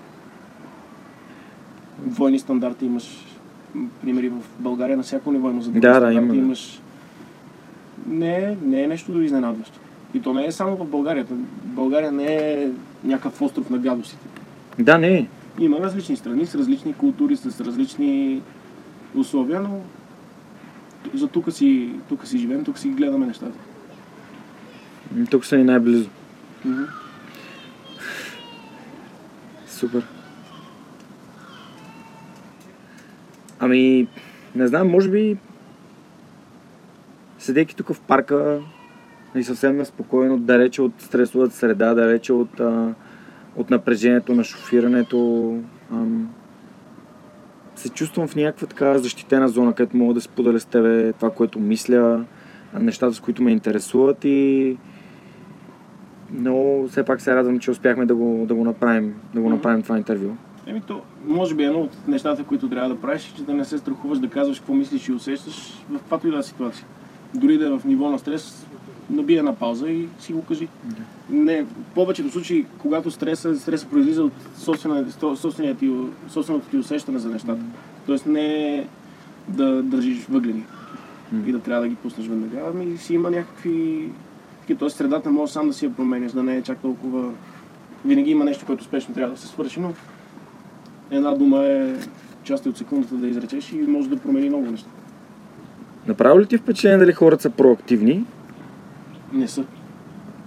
[2.00, 3.26] Двойни стандарти имаш
[4.02, 6.18] примери в България на всяко ниво има за Да, да, стандарти.
[6.18, 6.36] има, да.
[6.36, 6.82] Имаш...
[8.08, 9.80] Не, е- не е нещо изненадващо.
[10.14, 11.26] И то не е само в България.
[11.64, 12.70] България не е
[13.03, 14.28] някакъв остров на гадостите.
[14.80, 15.28] Да, не.
[15.60, 18.41] Има различни страни с различни култури, с различни
[19.16, 19.82] условия, но
[21.14, 23.58] за тук си, тук си живеем, тук си гледаме нещата.
[25.30, 26.10] Тук са и най-близо.
[29.68, 30.08] Супер.
[33.60, 34.08] Ами,
[34.55, 35.38] не знам, може би
[37.39, 38.60] седейки тук в парка
[39.40, 42.94] и съвсем спокойно, далече от стресовата среда, далече от, а,
[43.56, 45.58] от напрежението на шофирането,
[45.92, 46.30] ам,
[47.76, 51.60] се чувствам в някаква така защитена зона, където мога да споделя с тебе това, което
[51.60, 52.26] мисля,
[52.80, 54.78] нещата, с които ме интересуват и
[56.32, 59.84] но все пак се радвам, че успяхме да го, да го направим, да го направим
[59.84, 60.36] това интервю.
[60.68, 63.66] Еми то, може би едно от нещата, които трябва да правиш, е, че да не
[63.66, 66.86] се страхуваш да казваш какво мислиш и усещаш в каквато и да е ситуация.
[67.36, 68.68] Дори да е в ниво на стрес,
[69.10, 70.68] набия на пауза и си го кажи.
[71.30, 75.05] Не, в повечето случаи, когато стреса, стреса произлиза от собствена,
[75.36, 75.91] собственият ти,
[76.30, 77.62] собственото ти усещане за нещата.
[78.05, 78.88] Тоест не
[79.47, 80.64] да държиш въглени
[81.45, 84.10] и да трябва да ги пуснеш веднага, ами си има някакви...
[84.80, 87.32] Тоест средата може сам да си я променяш, да не е чак толкова...
[88.05, 89.93] Винаги има нещо, което спешно трябва да се свърши, но
[91.12, 91.95] една дума е
[92.43, 94.89] части от секундата да изречеш и може да промени много неща.
[96.08, 98.26] Направо ли ти впечатление дали хората са проактивни?
[99.34, 99.66] Не са.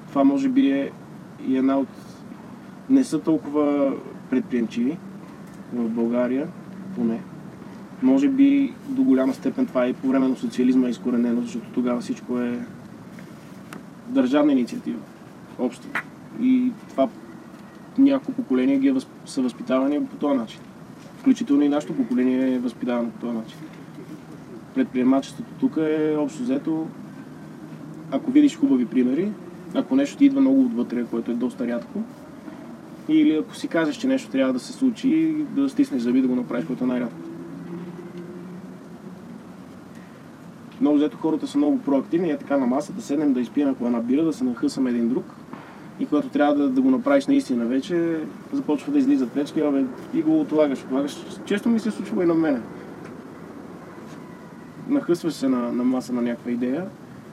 [0.09, 0.91] Това може би е
[1.47, 1.89] и една от...
[2.91, 3.95] Не са толкова
[4.31, 4.99] предприемчиви
[5.72, 6.49] в България,
[6.97, 7.20] поне.
[8.03, 12.01] Може би до голяма степен това и по време на социализма е изкоренено, защото тогава
[12.01, 12.59] всичко е
[14.09, 14.99] държавна инициатива,
[15.59, 15.87] общо.
[16.41, 17.09] И това
[17.99, 19.07] няколко поколения ги е въз...
[19.26, 20.61] са възпитавани по този начин.
[21.18, 23.59] Включително и нашето поколение е възпитавано по този начин.
[24.74, 26.87] Предприемачеството тук е общо взето
[28.11, 29.32] ако видиш хубави примери,
[29.74, 32.02] ако нещо ти идва много отвътре, което е доста рядко,
[33.08, 36.36] или ако си кажеш, че нещо трябва да се случи, да стиснеш зъби да го
[36.36, 37.16] направиш, което е най-рядко.
[40.80, 43.86] Много взето хората са много проактивни, е така на маса, да седнем да изпием по
[43.86, 45.24] една бира, да се нахъсаме един друг.
[46.00, 48.20] И когато трябва да, да го направиш наистина вече,
[48.52, 49.84] започва да излизат пречки, абе,
[50.14, 51.16] и го отлагаш, отлагаш.
[51.44, 52.61] Често ми се случва и на мене.
[54.88, 56.86] Нахъсваш се на, на маса на някаква идея,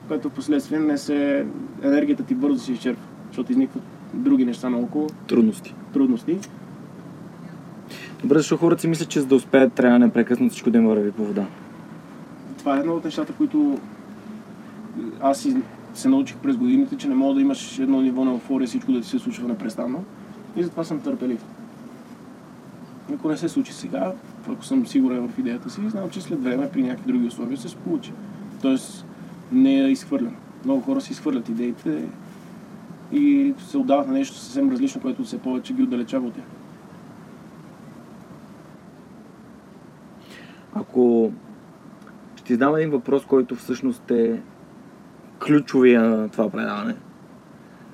[0.08, 1.46] което последствие не се...
[1.82, 3.82] енергията ти бързо се изчерпва, защото изникват
[4.14, 5.74] други неща наоколо, Трудности.
[5.92, 6.38] трудности.
[8.22, 11.12] Добре, защото хората си мислят, че за да успеят трябва непрекъснато всичко да им върви
[11.12, 11.46] по вода.
[12.58, 13.78] Това е едно от нещата, които
[15.20, 15.56] аз си
[15.94, 19.00] се научих през годините, че не мога да имаш едно ниво на еуфория, всичко да
[19.00, 20.04] ти се случва непрестанно.
[20.56, 21.44] И затова съм търпелив.
[23.14, 24.12] Ако не се случи сега,
[24.52, 27.76] ако съм сигурен в идеята си, знам, че след време при някакви други условия се
[27.76, 28.12] получи.
[28.62, 29.06] Тоест
[29.52, 30.36] не е изхвърлен.
[30.64, 32.08] Много хора си изхвърлят идеите
[33.12, 36.44] и се отдават на нещо съвсем различно, което все повече ги отдалечава от тях.
[40.74, 41.32] Ако
[42.36, 44.40] ще ти задам един въпрос, който всъщност е
[45.46, 46.94] ключовия на това предаване.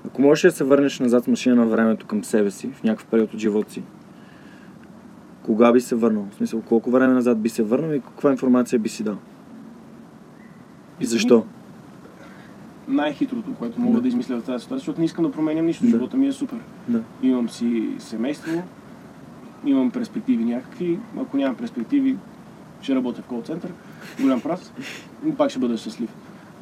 [0.07, 3.07] Ако можеш да се върнеш назад с машина на времето към себе си, в някакъв
[3.07, 3.83] период от живота си,
[5.43, 6.27] кога би се върнал?
[6.31, 9.19] В смисъл, колко време назад би се върнал и каква информация би си дал?
[11.01, 11.45] И защо?
[12.89, 14.01] Най-хитрото, което мога Да.
[14.03, 15.85] да измисля в тази ситуация, защото не искам да променям нищо.
[15.85, 15.91] Да.
[15.91, 16.59] Живота ми е супер.
[16.89, 17.01] Да.
[17.23, 18.63] Имам си семейство,
[19.67, 20.99] имам перспективи някакви.
[21.19, 22.17] Ако нямам перспективи,
[22.83, 23.73] ще работя в кол център.
[24.21, 24.73] Голям прас.
[25.25, 26.11] Но пак ще бъда щастлив.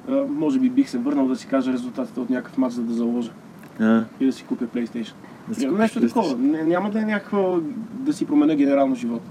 [0.09, 2.95] а, може би бих се върнал да си кажа резултатите от някакъв матч, за да
[2.95, 3.31] заложа
[3.81, 5.13] А, и да си купя PlayStation.
[5.49, 6.09] да си Е, нещо PlayStation.
[6.09, 6.37] такова.
[6.37, 7.61] Не, няма да е някаква
[7.93, 9.31] да си променя генерално живота.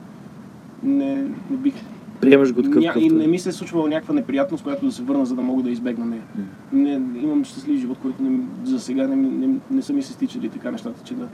[0.84, 1.16] Не,
[1.50, 1.74] не бих.
[2.22, 5.04] Приемаш го такъв Ня, и не ми се е случвала някаква неприятност, която да се
[5.04, 6.24] върна, за да мога да избегна нея.
[6.72, 6.92] Не,
[7.22, 10.72] имам щастлив живот, който не, за сега не, не, не са ми се стичали така
[10.72, 11.28] нещата, че да,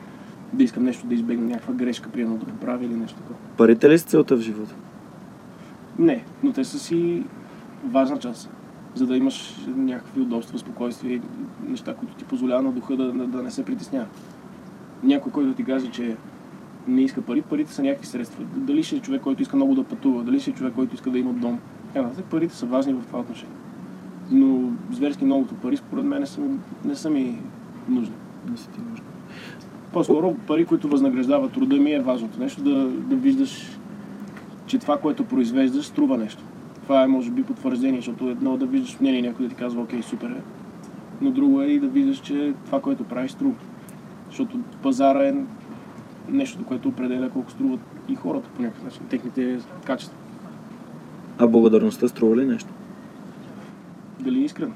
[0.53, 3.39] да искам нещо да избегна, някаква грешка, примерно да поправя или нещо такова.
[3.57, 4.75] Парите ли са целта в живота?
[5.99, 7.23] Не, но те са си
[7.85, 8.49] важна част.
[8.95, 11.21] За да имаш някакви удобства, спокойствие
[11.69, 14.07] неща, които ти позволяват на духа да, да, да не се притеснява.
[15.03, 16.15] Някой, който ти каже, че
[16.87, 18.43] не иска пари, парите са някакви средства.
[18.55, 21.11] Дали ще е човек, който иска много да пътува, дали ще е човек, който иска
[21.11, 21.59] да има дом.
[21.87, 23.55] Така нататък, парите са важни в това отношение.
[24.31, 26.41] Но зверски многото пари, според мен, не са,
[26.85, 27.39] не са ми
[27.89, 28.15] нужни.
[28.51, 29.05] Не си ти нужно.
[29.93, 33.79] По-скоро пари, които възнаграждават труда ми е важното нещо, да, да виждаш,
[34.65, 36.43] че това, което произвеждаш, струва нещо.
[36.83, 39.81] Това е, може би, потвърждение, защото едно е да виждаш мнение, някой да ти казва,
[39.81, 40.41] окей, супер е.
[41.21, 43.55] Но друго е и да виждаш, че това, което правиш, струва.
[44.29, 45.33] Защото пазара е
[46.29, 50.15] нещо, което определя колко струват и хората по някакъв начин, техните качества.
[51.37, 52.69] А благодарността струва ли нещо?
[54.19, 54.73] Дали е искрен?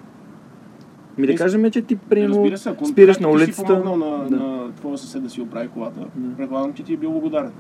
[1.18, 3.68] Ми да кажем, че ти Разбира се, ако спираш на ти си улицата.
[3.82, 4.36] помогнал на, Да.
[4.36, 6.36] на твоя съсед да си оправи колата, Да.
[6.38, 7.52] предполагам, че ти е бил благодарен.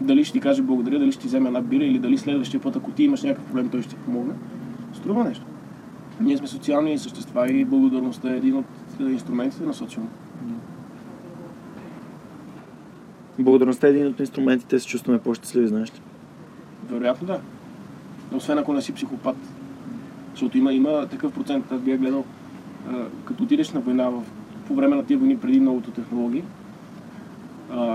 [0.00, 2.76] Дали ще ти каже благодаря, дали ще ти вземе една бира или дали следващия път,
[2.76, 4.34] ако ти имаш някакъв проблем, той ще ти помогне.
[4.94, 5.44] Струва нещо.
[6.20, 8.64] Ние сме социални същества и благодарността е един от
[9.00, 10.08] инструментите на социума.
[13.38, 16.00] Благодарността е един от инструментите се чувстваме по-щастливи, знаеш ли?
[16.90, 17.40] Вероятно да.
[18.34, 19.36] Освен ако не си психопат.
[20.30, 22.24] Защото има, има такъв процент, аз бях гледал,
[23.24, 24.22] като отидеш на война в,
[24.66, 26.42] по време на тия войни преди новото технологии,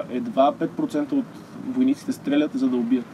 [0.10, 1.26] едва 5% от
[1.68, 3.06] войниците стрелят за да убият.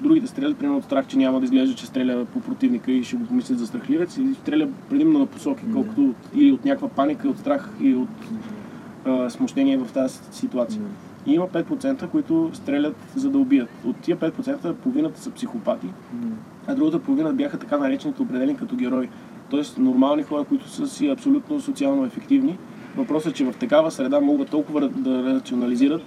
[0.00, 3.16] Другите стрелят примерно от страх, че няма да изглежда, че стреля по противника и ще
[3.16, 7.28] го помислят за страхливец и стреля предимно на посоки, колкото от, или от някаква паника,
[7.28, 8.08] от страх и от
[9.04, 10.82] а, смущение в тази ситуация.
[11.26, 13.68] И има 5%, които стрелят за да убият.
[13.84, 15.86] От тия 5% половината са психопати,
[16.66, 19.08] а другата половина бяха така наречените определени като герои.
[19.50, 22.58] Тоест нормални хора, които са си абсолютно социално ефективни.
[22.96, 26.02] Въпросът е, че в такава среда могат толкова да- рационализират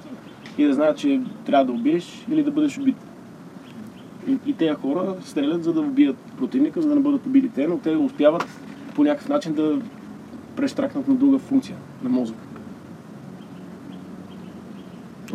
[0.57, 2.97] и да знаят, че трябва да убиеш или да бъдеш убит.
[4.27, 7.67] И, и тези хора стрелят за да убият противника, за да не бъдат убили те,
[7.67, 8.45] но те успяват
[8.95, 9.79] по някакъв начин да
[10.55, 12.46] прещракнат на друга функция на мозъка.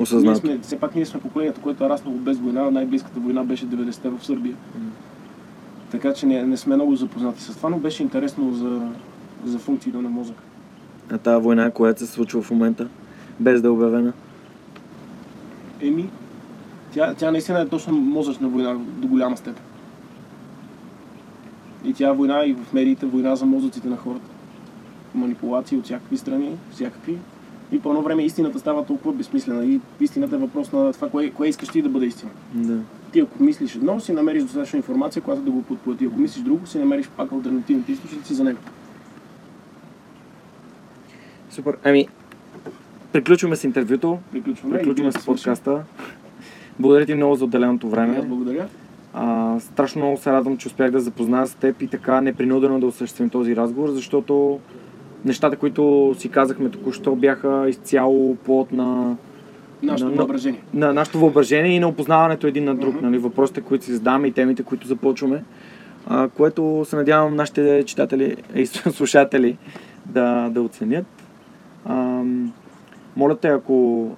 [0.02, 0.38] Ние Осъзнато.
[0.38, 2.70] сме, все пак ние сме поколението, което е раснало без война.
[2.70, 4.56] Най-близката война беше 90-те в Сърбия.
[5.90, 8.88] Така че не, не сме много запознати с това, но беше интересно за,
[9.44, 10.42] за функциите на мозъка.
[11.10, 12.88] А тази война, която се случва в момента,
[13.40, 14.12] без да е обявена.
[15.80, 16.10] Еми,
[16.92, 19.62] тя, тя наистина е точно мозъчна война до голяма степен.
[21.84, 24.30] И тя е война и в медиите, война за мозъците на хората.
[25.14, 27.18] Манипулации от всякакви страни, всякакви.
[27.72, 29.64] И по едно време истината става толкова безсмислена.
[29.64, 32.30] И истината е въпрос на това, кое, кое искаш ти да бъде истина.
[32.54, 32.78] Да.
[33.12, 36.04] Ти ако мислиш едно, си намериш достатъчно информация, която да го подплати.
[36.04, 38.58] Ако мислиш друго, си намериш пак альтернативните източници за него.
[41.50, 41.76] Супер.
[41.84, 42.08] Ами,
[43.12, 44.18] приключваме с интервюто.
[44.32, 44.78] Приключваме.
[44.78, 45.84] Приключваме с подкаста.
[46.78, 48.22] Благодаря ти много за отделеното И Аз време.
[48.22, 48.68] благодаря.
[49.14, 52.86] А, страшно много се радвам, че успях да запозная с теб и така непринудено да
[52.86, 54.60] осъществим този разговор, защото
[55.24, 59.16] нещата, които си казахме току-що, бяха изцяло плод на,
[59.82, 60.60] Нашето На- на- въображение.
[60.74, 62.94] на нашето въображение и на опознаването един на друг.
[62.94, 63.06] Мгм.
[63.06, 65.44] Нали, въпросите, които си задаваме и темите, които започваме.
[66.06, 69.56] А, което се надявам нашите читатели и слушатели
[70.06, 71.06] да, да оценят.
[71.84, 72.52] Ам,
[73.16, 74.08] моля те, ако,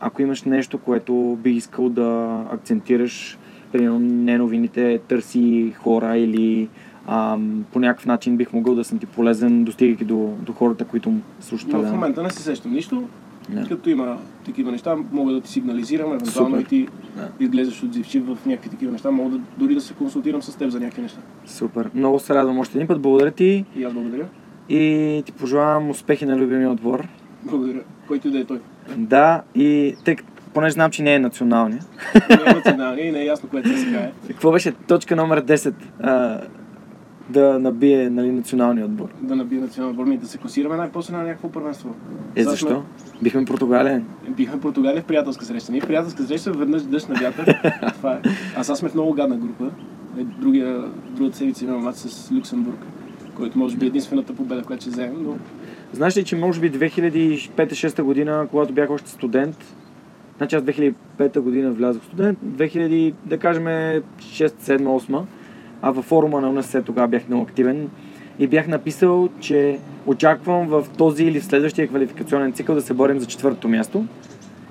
[0.00, 3.38] ако имаш нещо, което би искал да акцентираш,
[3.72, 6.68] примерно не новините, търси хора или
[7.06, 11.12] ам, по някакъв начин бих могъл да съм ти полезен, достигайки до, до хората, които
[11.40, 11.68] слушат.
[11.72, 13.08] Но в момента не се сещам нищо.
[13.48, 13.68] Да.
[13.68, 17.28] Като има такива неща, мога да ти сигнализирам, евентуално и ти Да.
[17.40, 19.10] изглеждаш отзивчив в някакви такива неща.
[19.10, 21.18] Мога да, дори да се консултирам с теб за някакви неща.
[21.46, 21.90] Супер.
[21.94, 23.00] Много се радвам още един път.
[23.00, 23.64] Благодаря ти.
[23.76, 24.26] И аз благодаря.
[24.68, 27.08] И ти пожелавам успехи на любимия отбор.
[27.44, 27.80] Благодаря.
[28.08, 28.60] Който да е той.
[28.96, 30.16] Да, и тъй
[30.54, 31.82] понеже знам, че не е националния.
[32.30, 34.12] Не е националния и не е ясно което се кае.
[34.28, 35.74] Какво беше точка номер 10?
[37.28, 39.08] Да набие нали, националния отбор.
[39.20, 41.94] Да набие национален отбор и да се класираме най-после на някакво първенство.
[42.36, 42.82] Е, Сега защо?
[43.22, 44.04] Бихме Португалия.
[44.28, 45.72] Бихме Португалия в приятелска среща.
[45.72, 47.56] Ние в приятелска среща веднъж дъжд на вятър.
[47.94, 48.20] Това е.
[48.56, 49.70] А сега сме в много гадна група.
[50.18, 52.78] Е, Другия, другата седмица имаме матч с Люксембург,
[53.34, 55.36] който може би е единствената победа, която ще вземем, но
[55.92, 59.56] Знаеш ли, че може би 2005-2006 година, когато бях още студент,
[60.38, 65.22] значи аз 2005 година влязох студент, 2000, да кажем 6-7-8,
[65.82, 67.88] а във форума на УНСС тогава бях много активен,
[68.38, 73.18] и бях написал, че очаквам в този или в следващия квалификационен цикъл да се борим
[73.20, 74.04] за четвъртото място.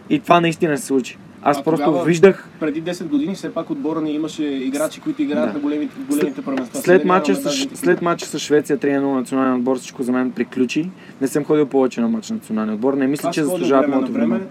[0.10, 1.18] И това наистина се случи.
[1.44, 5.22] Аз А просто тогава- виждах Преди 10 години все пак отбора ни имаше играчи, които
[5.22, 5.54] играят Да.
[5.54, 6.80] на големите, големите първенства.
[6.82, 10.90] след нямаме с, след матча с Швеция 3-0 национален отбор всичко за мен приключи.
[11.22, 12.94] Не съм ходил повече на матч на националния отбор.
[12.94, 13.48] Не мисля, Аз че на
[13.88, 14.48] моето време, време.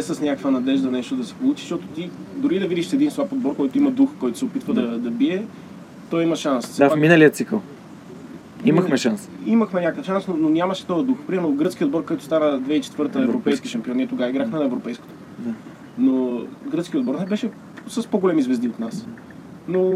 [0.00, 3.32] Все с някаква надежда нещо да се получи, защото ти дори да видиш един слаб
[3.32, 5.44] отбор, който има дух, който се опитва да, да бие,
[6.10, 6.66] той има шанс.
[6.66, 7.62] Все Да, в миналия цикъл.
[8.64, 9.30] Имахме шанс.
[9.46, 11.18] Имахме някакъв шанс, но, но нямаше този дух.
[11.26, 15.14] Примерно гръцкият отбор, който стана 2004 европейски шампион, ние тогава играхме на европейското.
[15.38, 15.50] Да.
[15.98, 17.50] Но гръцкият отбор не беше
[17.86, 19.06] с по-големи звезди от нас.
[19.68, 19.92] Но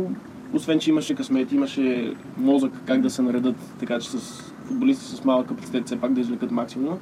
[0.53, 5.25] освен, че имаше късмет, имаше мозък как да се наредат, така че с футболисти с
[5.25, 6.99] малък капацитет все пак да извлекат максимума.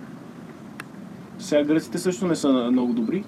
[1.39, 3.25] Сега гръците също не са много добри,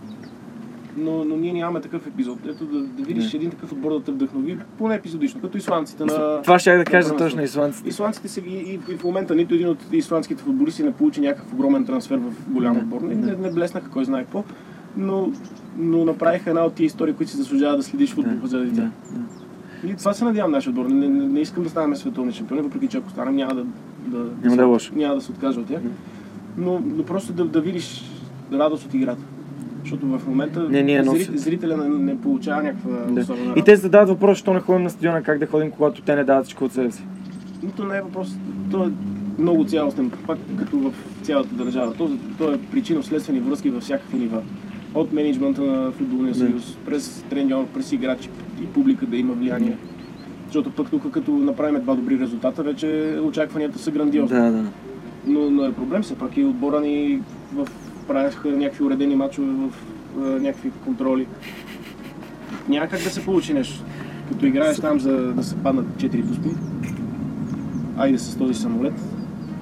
[0.97, 2.39] но, но ние нямаме такъв епизод.
[2.47, 3.37] Ето да, да видиш Не.
[3.37, 6.43] един такъв отбор да те вдъхнови, поне епизодично, като исландците на...
[6.43, 7.25] Това ще я да на кажа първенството.
[7.25, 7.89] точно исландците.
[7.89, 11.53] Исландците са и, и, и в момента нито един от исландските футболисти не получи някакъв
[11.53, 13.01] огромен трансфер в голям Да, отбор.
[13.01, 14.45] Не, не, не блеснаха кой знае какво,
[14.97, 15.33] но,
[15.79, 18.77] но направиха една от тия истории, които си заслужава да следиш футбол Да, заради да,
[18.77, 18.91] тях.
[19.13, 19.21] да.
[19.89, 20.87] И това се надявам нашия отбор.
[20.87, 23.65] Не, не, не искам да станем световни шампиони, въпреки че ако станем няма да,
[24.07, 24.93] да, Няма да е лошо.
[24.97, 25.81] няма да се откажа от тях.
[26.59, 28.05] Но, но просто да, да видиш
[28.53, 29.23] радост от играта.
[29.83, 33.21] Защото в момента Не, ние зрит, зрителя не, не получава някаква Да.
[33.21, 36.17] особена И те задават въпрос, защо не ходим на стадиона, как да ходим, когато те
[36.17, 37.03] не дават всичко от себе си.
[37.63, 38.37] Нито не е въпрос,
[38.71, 38.91] то е
[39.39, 40.93] много цялостен, пак като в
[41.23, 41.95] цялата държава.
[41.95, 44.43] То, то е причинно-следствени връзки във всякакви нива.
[44.95, 48.29] От менеджмента на футболния съюз, през треньор, през играчи
[48.63, 49.77] и публика да има влияние.
[50.47, 54.37] Защото пък тук като направим два добри резултата, вече очакванията са грандиозни.
[54.37, 54.65] Да, да.
[55.27, 57.21] Но, но е проблем все пак и отбора ни
[57.55, 57.69] в,
[58.09, 59.73] правяха някакви уредени мачове в
[60.17, 61.27] а, някакви контроли.
[62.69, 63.85] Няма как да се получи нещо.
[64.29, 66.49] Като играеш там за да се паднат 4 дуспи,
[67.97, 68.95] айде с този самолет,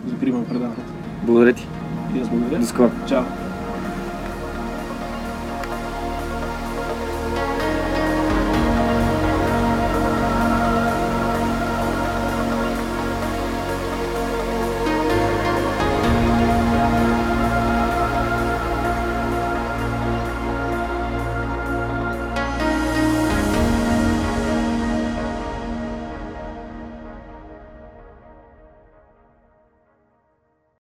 [0.07, 0.93] закривам предаването.
[1.25, 1.67] Благодаря ти.
[2.17, 2.61] И аз благодаря.
[2.61, 2.91] До скоро.
[3.09, 3.46] Чао.